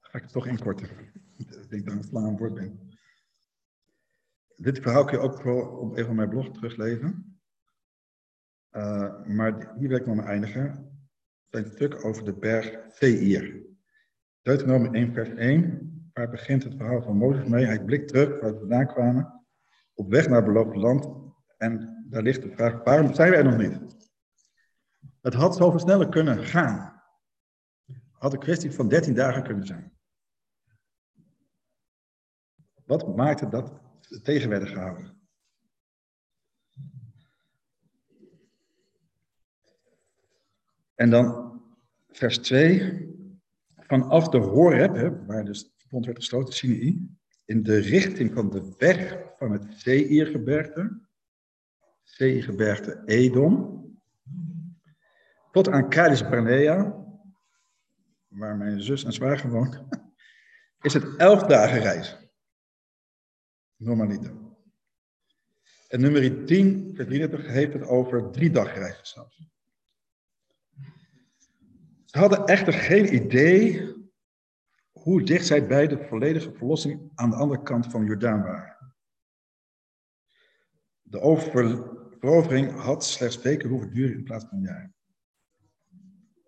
ga 0.00 0.18
ik 0.18 0.22
het 0.22 0.32
toch 0.32 0.46
inkorten. 0.46 0.88
Ik 1.36 1.68
denk 1.70 1.84
dat 1.84 1.94
ik 1.94 2.02
slaan 2.02 2.36
woord 2.36 2.54
ben. 2.54 2.90
Dit 4.56 4.78
verhaal 4.78 5.04
kun 5.04 5.18
je 5.18 5.24
ook 5.24 5.44
op 5.80 5.96
een 5.96 6.04
van 6.04 6.14
mijn 6.14 6.28
blog 6.28 6.50
teruglezen. 6.50 7.29
Uh, 8.72 9.26
maar 9.26 9.74
hier 9.76 9.88
wil 9.88 9.98
ik 9.98 10.06
nog 10.06 10.16
maar 10.16 10.26
eindigen. 10.26 10.98
Het 11.48 11.72
stuk 11.72 12.04
over 12.04 12.24
de 12.24 12.34
berg 12.34 12.78
Seir. 12.88 13.62
Deuteronomie 14.42 14.90
1 14.90 15.12
vers 15.12 15.30
1, 15.30 16.10
waar 16.12 16.30
begint 16.30 16.64
het 16.64 16.74
verhaal 16.76 17.02
van 17.02 17.16
Mozes 17.16 17.48
mee. 17.48 17.64
Hij 17.64 17.84
blikt 17.84 18.08
terug 18.08 18.40
waar 18.40 18.52
we 18.52 18.58
vandaan 18.58 18.86
kwamen 18.86 19.40
op 19.94 20.10
weg 20.10 20.28
naar 20.28 20.44
beloofd 20.44 20.76
land. 20.76 21.08
En 21.56 22.04
daar 22.08 22.22
ligt 22.22 22.42
de 22.42 22.50
vraag, 22.50 22.84
waarom 22.84 23.14
zijn 23.14 23.30
we 23.30 23.36
er 23.36 23.44
nog 23.44 23.56
niet? 23.56 24.08
Het 25.20 25.34
had 25.34 25.56
zoveel 25.56 25.78
sneller 25.78 26.08
kunnen 26.08 26.44
gaan. 26.44 27.02
Had 28.10 28.32
een 28.32 28.38
kwestie 28.38 28.72
van 28.72 28.88
13 28.88 29.14
dagen 29.14 29.42
kunnen 29.42 29.66
zijn. 29.66 29.92
Wat 32.84 33.16
maakte 33.16 33.48
dat 33.48 33.80
ze 34.00 34.20
tegen 34.20 34.48
werden 34.48 34.68
gehouden? 34.68 35.19
En 41.00 41.10
dan 41.10 41.60
vers 42.08 42.38
2. 42.38 43.08
Vanaf 43.76 44.28
de 44.28 44.38
Horeb, 44.38 45.26
waar 45.26 45.44
dus 45.44 45.62
de 45.62 45.84
bond 45.88 46.04
werd 46.04 46.18
gesloten, 46.18 46.54
Sinai, 46.54 47.16
in 47.44 47.62
de 47.62 47.78
richting 47.78 48.32
van 48.32 48.50
de 48.50 48.74
weg 48.78 49.18
van 49.36 49.52
het 49.52 49.64
Seirgebergte, 49.68 51.00
Seirgebergte 52.02 53.02
Edom, 53.04 53.84
tot 55.52 55.68
aan 55.68 55.88
Kades 55.88 56.28
Barnea, 56.28 57.04
waar 58.28 58.56
mijn 58.56 58.82
zus 58.82 59.04
en 59.04 59.12
zwager 59.12 59.50
woont, 59.50 59.82
is 60.86 60.92
het 60.92 61.16
elf 61.16 61.42
dagen 61.42 61.80
reis. 61.80 62.16
Normaliter. 63.76 64.34
En 65.88 66.00
nummer 66.00 66.44
10, 66.44 66.90
vers 66.94 67.08
33, 67.08 67.46
heeft 67.46 67.72
het 67.72 67.86
over 67.86 68.30
drie 68.30 68.50
dag 68.50 68.74
reizen 68.74 69.06
zelfs. 69.06 69.58
Ze 72.10 72.18
hadden 72.18 72.44
echter 72.44 72.72
geen 72.72 73.14
idee 73.14 73.94
hoe 74.92 75.22
dicht 75.22 75.46
zij 75.46 75.66
bij 75.66 75.86
de 75.86 76.06
volledige 76.08 76.52
verlossing 76.52 77.10
aan 77.14 77.30
de 77.30 77.36
andere 77.36 77.62
kant 77.62 77.86
van 77.86 78.04
Jordaan 78.04 78.42
waren. 78.42 78.94
De 81.02 81.18
verovering 82.18 82.72
had 82.72 83.04
slechts 83.04 83.42
weken 83.42 83.68
hoeven 83.68 83.92
duren 83.92 84.16
in 84.16 84.24
plaats 84.24 84.44
van 84.44 84.60
jaren. 84.60 84.94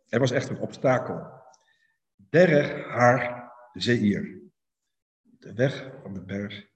Er 0.09 0.19
was 0.21 0.31
echt 0.31 0.49
een 0.49 0.61
obstakel. 0.61 1.31
Berg 2.17 2.87
haar 2.89 3.53
Zeir. 3.73 4.41
De 5.23 5.53
weg 5.53 5.93
van 6.03 6.15
de 6.15 6.25
berg 6.25 6.69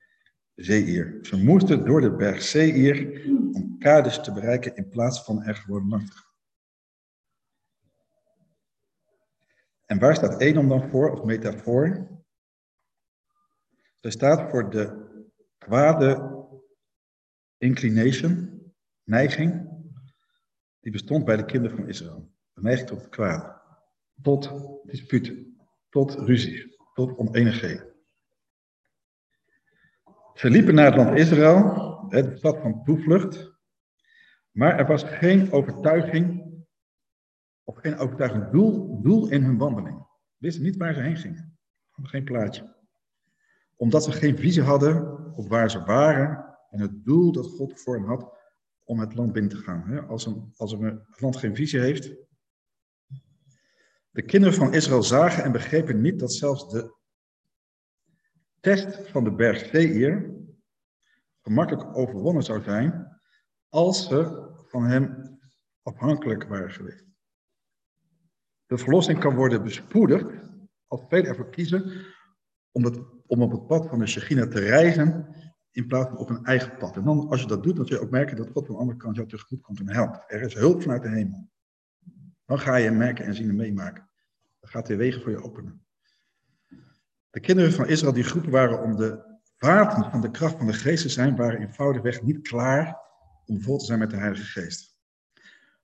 Zeir. 0.54 1.18
Ze 1.22 1.36
moesten 1.36 1.84
door 1.84 2.00
de 2.00 2.16
berg 2.16 2.42
Zeir 2.42 3.26
om 3.52 3.78
Kades 3.78 4.22
te 4.22 4.32
bereiken 4.32 4.76
in 4.76 4.88
plaats 4.88 5.24
van 5.24 5.42
er 5.42 5.54
gewoon 5.54 5.88
langs 5.88 6.10
te 6.10 6.16
gaan. 6.16 6.26
En 9.86 9.98
waar 9.98 10.14
staat 10.14 10.40
Edom 10.40 10.68
dan 10.68 10.88
voor, 10.88 11.10
of 11.10 11.24
metafoor? 11.24 12.08
Zij 13.94 14.10
staat 14.10 14.50
voor 14.50 14.70
de 14.70 15.04
kwade 15.58 16.34
inclination, 17.58 18.60
neiging, 19.04 19.68
die 20.80 20.92
bestond 20.92 21.24
bij 21.24 21.36
de 21.36 21.44
kinderen 21.44 21.76
van 21.76 21.88
Israël. 21.88 22.30
De 22.52 22.62
neiging 22.62 22.88
tot 22.88 23.08
kwade, 23.08 23.60
tot 24.22 24.52
dispuut, 24.82 25.32
tot 25.88 26.14
ruzie, 26.14 26.76
tot 26.94 27.16
oneenigheden. 27.16 27.94
Ze 30.34 30.50
liepen 30.50 30.74
naar 30.74 30.86
het 30.86 30.96
land 30.96 31.18
Israël, 31.18 31.84
de 32.08 32.36
stad 32.36 32.60
van 32.60 32.84
toevlucht, 32.84 33.54
Maar 34.50 34.78
er 34.78 34.86
was 34.86 35.02
geen 35.02 35.52
overtuiging 35.52 36.35
of 37.66 37.76
geen 37.76 37.98
overtuigend 37.98 38.52
doel, 38.52 39.00
doel 39.02 39.28
in 39.28 39.42
hun 39.42 39.58
wandeling. 39.58 40.06
Wisten 40.36 40.62
niet 40.62 40.76
waar 40.76 40.94
ze 40.94 41.00
heen 41.00 41.16
gingen. 41.16 41.58
Geen 42.02 42.24
plaatje. 42.24 42.74
Omdat 43.76 44.04
ze 44.04 44.12
geen 44.12 44.38
visie 44.38 44.62
hadden 44.62 45.24
op 45.34 45.48
waar 45.48 45.70
ze 45.70 45.82
waren 45.82 46.56
en 46.70 46.80
het 46.80 47.04
doel 47.04 47.32
dat 47.32 47.46
God 47.46 47.80
voor 47.80 47.94
hen 47.96 48.04
had 48.04 48.34
om 48.84 49.00
het 49.00 49.14
land 49.14 49.32
binnen 49.32 49.50
te 49.50 49.56
gaan. 49.56 50.08
Als 50.08 50.26
een, 50.26 50.52
als 50.56 50.72
een 50.72 51.06
land 51.16 51.36
geen 51.36 51.56
visie 51.56 51.80
heeft. 51.80 52.14
De 54.10 54.22
kinderen 54.22 54.54
van 54.54 54.74
Israël 54.74 55.02
zagen 55.02 55.44
en 55.44 55.52
begrepen 55.52 56.00
niet 56.00 56.18
dat 56.18 56.32
zelfs 56.32 56.68
de 56.70 56.94
test 58.60 59.08
van 59.08 59.24
de 59.24 59.32
berg 59.32 59.58
Seir 59.58 60.34
gemakkelijk 61.42 61.96
overwonnen 61.96 62.42
zou 62.42 62.62
zijn 62.62 63.18
als 63.68 64.08
ze 64.08 64.50
van 64.66 64.84
hem 64.84 65.38
afhankelijk 65.82 66.44
waren 66.44 66.70
geweest. 66.70 67.15
De 68.66 68.78
verlossing 68.78 69.18
kan 69.18 69.34
worden 69.34 69.62
bespoedigd 69.62 70.26
als 70.86 71.00
velen 71.08 71.26
ervoor 71.26 71.50
kiezen 71.50 72.06
om, 72.72 72.84
het, 72.84 72.98
om 73.26 73.42
op 73.42 73.50
het 73.50 73.66
pad 73.66 73.88
van 73.88 73.98
de 73.98 74.06
Shechina 74.06 74.46
te 74.46 74.60
reizen 74.60 75.26
in 75.70 75.86
plaats 75.86 76.08
van 76.08 76.18
op 76.18 76.30
een 76.30 76.44
eigen 76.44 76.76
pad. 76.76 76.96
En 76.96 77.04
dan, 77.04 77.28
als 77.28 77.40
je 77.40 77.46
dat 77.46 77.62
doet, 77.62 77.76
dan 77.76 77.86
zul 77.86 77.96
je 77.96 78.02
ook 78.02 78.10
merken 78.10 78.36
dat 78.36 78.50
God 78.52 78.66
van 78.66 78.74
de 78.74 78.80
andere 78.80 78.98
kant 78.98 79.16
jou 79.16 79.28
tegemoet 79.28 79.62
komt 79.62 79.80
en 79.80 79.92
helpt. 79.92 80.24
Er 80.26 80.40
is 80.40 80.54
hulp 80.54 80.82
vanuit 80.82 81.02
de 81.02 81.08
hemel. 81.08 81.50
Dan 82.44 82.58
ga 82.58 82.76
je 82.76 82.90
merken 82.90 83.24
en 83.24 83.34
zien 83.34 83.48
en 83.48 83.56
meemaken. 83.56 84.08
Dan 84.60 84.70
gaat 84.70 84.86
de 84.86 84.96
wegen 84.96 85.22
voor 85.22 85.30
je 85.30 85.42
openen. 85.42 85.86
De 87.30 87.40
kinderen 87.40 87.72
van 87.72 87.88
Israël 87.88 88.12
die 88.12 88.24
groepen 88.24 88.50
waren 88.50 88.82
om 88.82 88.96
de 88.96 89.38
vaten 89.56 90.10
van 90.10 90.20
de 90.20 90.30
kracht 90.30 90.56
van 90.56 90.66
de 90.66 90.72
geest 90.72 91.02
te 91.02 91.08
zijn, 91.08 91.36
waren 91.36 91.60
eenvoudigweg 91.60 92.22
niet 92.22 92.48
klaar 92.48 92.98
om 93.46 93.60
vol 93.60 93.78
te 93.78 93.84
zijn 93.84 93.98
met 93.98 94.10
de 94.10 94.16
Heilige 94.16 94.44
Geest. 94.44 94.98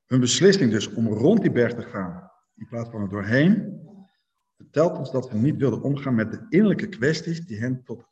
Hun 0.07 0.21
beslissing 0.21 0.71
dus 0.71 0.93
om 0.93 1.07
rond 1.07 1.41
die 1.41 1.53
berg 1.53 1.75
te 1.75 1.83
gaan, 1.83 2.32
in 2.63 2.69
plaats 2.69 2.91
van 2.91 3.01
er 3.01 3.09
doorheen, 3.09 3.81
vertelt 4.57 4.99
ons 4.99 5.11
dat 5.11 5.29
ze 5.29 5.37
niet 5.37 5.57
wilden 5.57 5.83
omgaan 5.83 6.15
met 6.15 6.31
de 6.31 6.47
innerlijke 6.49 6.89
kwesties 6.89 7.47
die 7.47 7.59
hen 7.59 7.85
tot 7.85 8.05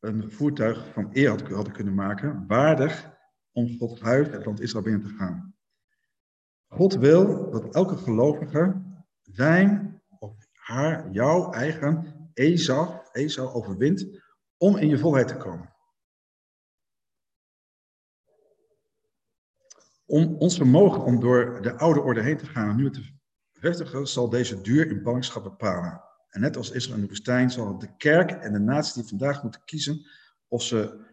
een 0.00 0.30
voertuig 0.30 0.92
van 0.92 1.08
eer 1.12 1.54
hadden 1.54 1.72
kunnen 1.72 1.94
maken, 1.94 2.46
waardig 2.46 3.10
om 3.52 3.78
Gods 3.78 4.00
huis, 4.00 4.28
het 4.28 4.44
land 4.44 4.60
Israël, 4.60 4.84
binnen 4.84 5.02
te 5.02 5.14
gaan. 5.14 5.54
God 6.68 6.94
wil 6.94 7.50
dat 7.50 7.74
elke 7.74 7.96
gelovige 7.96 8.82
zijn 9.22 10.02
of 10.18 10.36
haar, 10.52 11.10
jouw 11.10 11.52
eigen 11.52 12.14
Esau, 12.34 12.94
Esau 13.12 13.48
overwint 13.48 14.22
om 14.56 14.76
in 14.76 14.88
je 14.88 14.98
volheid 14.98 15.28
te 15.28 15.36
komen. 15.36 15.75
Om 20.06 20.36
ons 20.38 20.56
vermogen 20.56 21.04
om 21.04 21.20
door 21.20 21.62
de 21.62 21.78
oude 21.78 22.00
orde 22.00 22.22
heen 22.22 22.36
te 22.36 22.46
gaan 22.46 22.68
en 22.68 22.76
nu 22.76 22.90
te 22.90 23.02
vestigen, 23.52 24.06
zal 24.06 24.28
deze 24.28 24.60
duur 24.60 24.90
in 24.90 25.02
ballingschap 25.02 25.42
bepalen. 25.42 26.00
En 26.28 26.40
net 26.40 26.56
als 26.56 26.70
Israël 26.70 26.96
in 26.96 27.02
de 27.02 27.08
woestijn 27.08 27.50
zal 27.50 27.78
de 27.78 27.96
kerk 27.96 28.30
en 28.30 28.52
de 28.52 28.58
naties 28.58 28.92
die 28.92 29.04
vandaag 29.04 29.42
moeten 29.42 29.64
kiezen 29.64 30.06
of 30.48 30.62
ze 30.62 31.04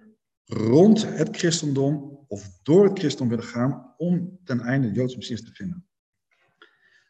rond 0.46 1.08
het 1.10 1.38
christendom 1.38 2.26
of 2.28 2.60
door 2.64 2.84
het 2.84 3.00
christendom 3.00 3.30
willen 3.30 3.52
gaan 3.52 3.94
om 3.98 4.40
ten 4.44 4.60
einde 4.60 4.88
de 4.88 4.94
Joodse 4.94 5.18
Messias 5.18 5.42
te 5.42 5.54
vinden. 5.54 5.88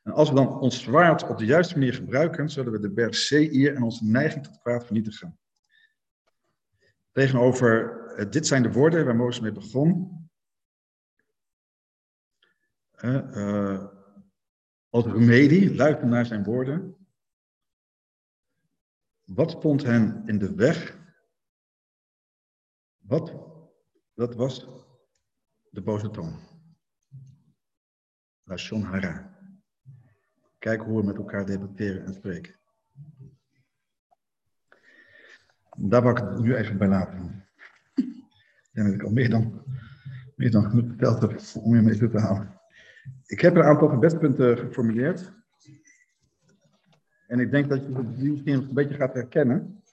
En 0.03 0.11
als 0.11 0.29
we 0.29 0.35
dan 0.35 0.59
ons 0.59 0.81
zwaard 0.81 1.29
op 1.29 1.37
de 1.37 1.45
juiste 1.45 1.77
manier 1.77 1.93
gebruiken, 1.93 2.49
zullen 2.49 2.71
we 2.71 2.79
de 2.79 2.91
berg 2.91 3.15
Seir 3.15 3.75
en 3.75 3.83
onze 3.83 4.05
neiging 4.05 4.43
tot 4.45 4.59
kwaad 4.59 4.85
vernietigen. 4.85 5.39
Tegenover, 7.11 7.97
eh, 8.15 8.29
dit 8.31 8.47
zijn 8.47 8.63
de 8.63 8.71
woorden 8.71 9.05
waar 9.05 9.15
Mozes 9.15 9.41
mee 9.41 9.51
begon. 9.51 10.21
Als 14.89 15.05
remedie, 15.05 15.75
luisteren 15.75 16.09
naar 16.09 16.25
zijn 16.25 16.43
woorden. 16.43 16.97
Wat 19.23 19.51
stond 19.51 19.83
hen 19.83 20.23
in 20.25 20.37
de 20.37 20.55
weg? 20.55 20.99
Wat? 22.97 23.35
Dat 24.13 24.35
was 24.35 24.67
de 25.69 25.81
boze 25.81 26.09
toon. 26.09 26.39
Lashon 28.43 28.81
hara. 28.81 29.37
Kijk 30.59 30.81
hoe 30.81 30.99
we 30.99 31.05
met 31.05 31.17
elkaar 31.17 31.45
debatteren 31.45 32.05
en 32.05 32.13
spreken. 32.13 32.55
Daar 35.77 36.01
wil 36.01 36.11
ik 36.11 36.17
het 36.17 36.39
nu 36.39 36.55
even 36.55 36.77
bij 36.77 36.87
laten. 36.87 37.47
Ik 37.95 38.69
denk 38.71 38.87
dat 38.87 38.95
ik 38.95 39.03
al 39.03 39.11
meer 39.11 39.29
dan, 39.29 39.63
meer 40.35 40.51
dan 40.51 40.69
genoeg 40.69 40.87
verteld 40.87 41.21
heb 41.21 41.63
om 41.63 41.75
je 41.75 41.81
mee 41.81 41.97
te 41.97 42.19
halen. 42.19 42.61
Ik 43.33 43.41
heb 43.41 43.55
een 43.55 43.63
aantal 43.63 43.89
verbetpunten 43.89 44.57
geformuleerd. 44.57 45.33
En 47.27 47.39
ik 47.39 47.51
denk 47.51 47.69
dat 47.69 47.85
je 47.85 48.13
die 48.13 48.31
misschien 48.31 48.53
een 48.53 48.73
beetje 48.73 48.95
gaat 48.95 49.13
herkennen. 49.13 49.83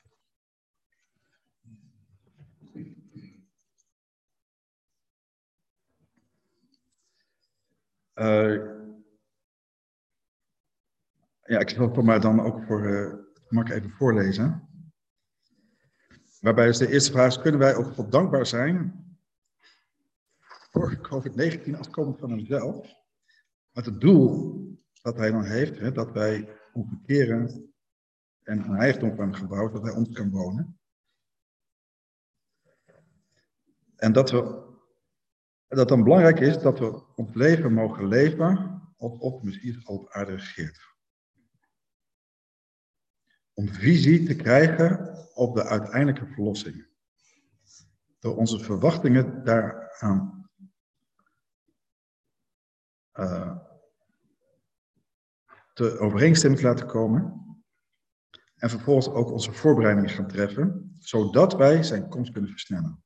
Uh, 8.14 8.54
ja, 11.42 11.58
ik 11.58 11.68
zal 11.68 11.94
het 11.94 12.04
mij 12.04 12.18
dan 12.18 12.40
ook 12.40 12.62
voor 12.62 12.86
uh, 12.86 13.14
mag 13.48 13.70
even 13.70 13.90
voorlezen. 13.90 14.68
Waarbij 16.40 16.68
is 16.68 16.78
de 16.78 16.92
eerste 16.92 17.12
vraag 17.12 17.26
is, 17.26 17.40
kunnen 17.40 17.60
wij 17.60 17.74
ook 17.74 18.10
dankbaar 18.10 18.46
zijn 18.46 19.08
voor 20.70 20.96
COVID-19 20.96 21.76
als 21.76 21.88
van 21.90 22.30
hemzelf? 22.30 22.99
Het 23.84 24.00
doel 24.00 24.58
dat 25.02 25.16
hij 25.16 25.30
dan 25.30 25.44
heeft, 25.44 25.78
hè, 25.78 25.92
dat 25.92 26.12
wij 26.12 26.58
ons 26.72 26.94
keren 27.06 27.72
en 28.42 28.58
een 28.58 28.76
heiligdom 28.76 29.16
van 29.16 29.34
gebouwd, 29.34 29.72
dat 29.72 29.82
hij 29.82 29.92
ons 29.92 30.10
kan 30.10 30.30
wonen. 30.30 30.78
En 33.96 34.12
dat, 34.12 34.30
we, 34.30 34.68
dat 35.68 35.88
dan 35.88 36.02
belangrijk 36.02 36.40
is 36.40 36.58
dat 36.58 36.78
we 36.78 37.14
ons 37.14 37.34
leven 37.34 37.72
mogen 37.72 38.06
leven 38.06 38.82
op 38.96 39.20
op 39.20 39.42
Messias 39.42 39.84
op 39.84 40.10
aarde 40.10 40.32
regeert. 40.32 40.88
Om 43.52 43.68
visie 43.68 44.26
te 44.26 44.36
krijgen 44.36 45.16
op 45.34 45.54
de 45.54 45.64
uiteindelijke 45.64 46.26
verlossing. 46.26 46.88
Door 48.18 48.36
onze 48.36 48.58
verwachtingen 48.58 49.44
daaraan 49.44 50.50
uh, 53.14 53.69
te 55.80 55.98
overeenstemming 55.98 56.60
te 56.60 56.66
laten 56.66 56.86
komen. 56.86 57.44
En 58.56 58.70
vervolgens 58.70 59.08
ook 59.08 59.30
onze 59.30 59.52
voorbereidingen 59.52 60.10
gaan 60.10 60.28
treffen, 60.28 60.96
zodat 60.98 61.54
wij 61.54 61.82
zijn 61.82 62.08
komst 62.08 62.32
kunnen 62.32 62.50
versnellen. 62.50 63.04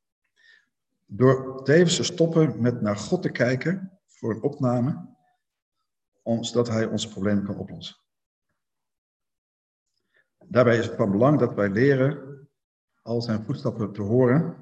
Door 1.06 1.62
tevens 1.64 1.96
te 1.96 2.02
stoppen 2.02 2.60
met 2.60 2.80
naar 2.80 2.96
God 2.96 3.22
te 3.22 3.30
kijken 3.30 4.00
voor 4.06 4.34
een 4.34 4.42
opname, 4.42 5.16
zodat 6.40 6.68
Hij 6.68 6.86
onze 6.86 7.08
problemen 7.08 7.44
kan 7.44 7.58
oplossen. 7.58 7.96
Daarbij 10.46 10.78
is 10.78 10.86
het 10.86 10.96
van 10.96 11.10
belang 11.10 11.38
dat 11.38 11.54
wij 11.54 11.68
leren 11.68 12.48
al 13.02 13.22
zijn 13.22 13.44
voetstappen 13.44 13.92
te 13.92 14.02
horen, 14.02 14.56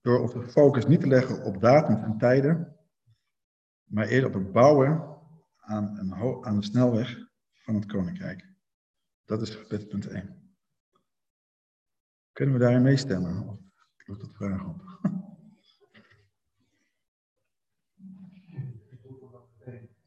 door 0.00 0.20
onze 0.20 0.42
focus 0.42 0.86
niet 0.86 1.00
te 1.00 1.06
leggen 1.06 1.44
op 1.44 1.60
datums 1.60 2.02
en 2.02 2.18
tijden, 2.18 2.76
maar 3.84 4.06
eerder 4.06 4.28
op 4.28 4.34
het 4.34 4.52
bouwen 4.52 5.17
aan 5.68 5.98
een, 5.98 6.44
aan 6.44 6.56
de 6.56 6.64
snelweg 6.64 7.18
van 7.52 7.74
het 7.74 7.86
koninkrijk. 7.86 8.48
Dat 9.24 9.42
is 9.42 9.54
gebedspunt 9.54 10.06
1. 10.06 10.36
Kunnen 12.32 12.54
we 12.54 12.60
daarin 12.60 12.82
meestemmen? 12.82 13.58
Ik 13.96 14.18
dat 14.18 14.30
vragen 14.32 14.68
op? 14.68 14.82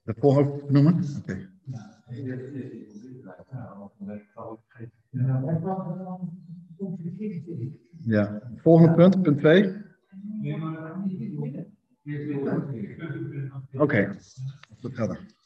De 0.03 0.13
volgende 0.17 0.71
noemen? 0.71 0.93
Oké. 0.93 1.17
Okay. 1.17 1.49
Ja, 8.05 8.51
volgende 8.55 8.95
punt, 8.95 9.21
punt 9.21 9.39
2. 9.39 9.75
Oké, 13.71 13.81
okay. 13.81 14.07
dat 14.81 14.93
gaat 14.93 15.09
er. 15.09 15.39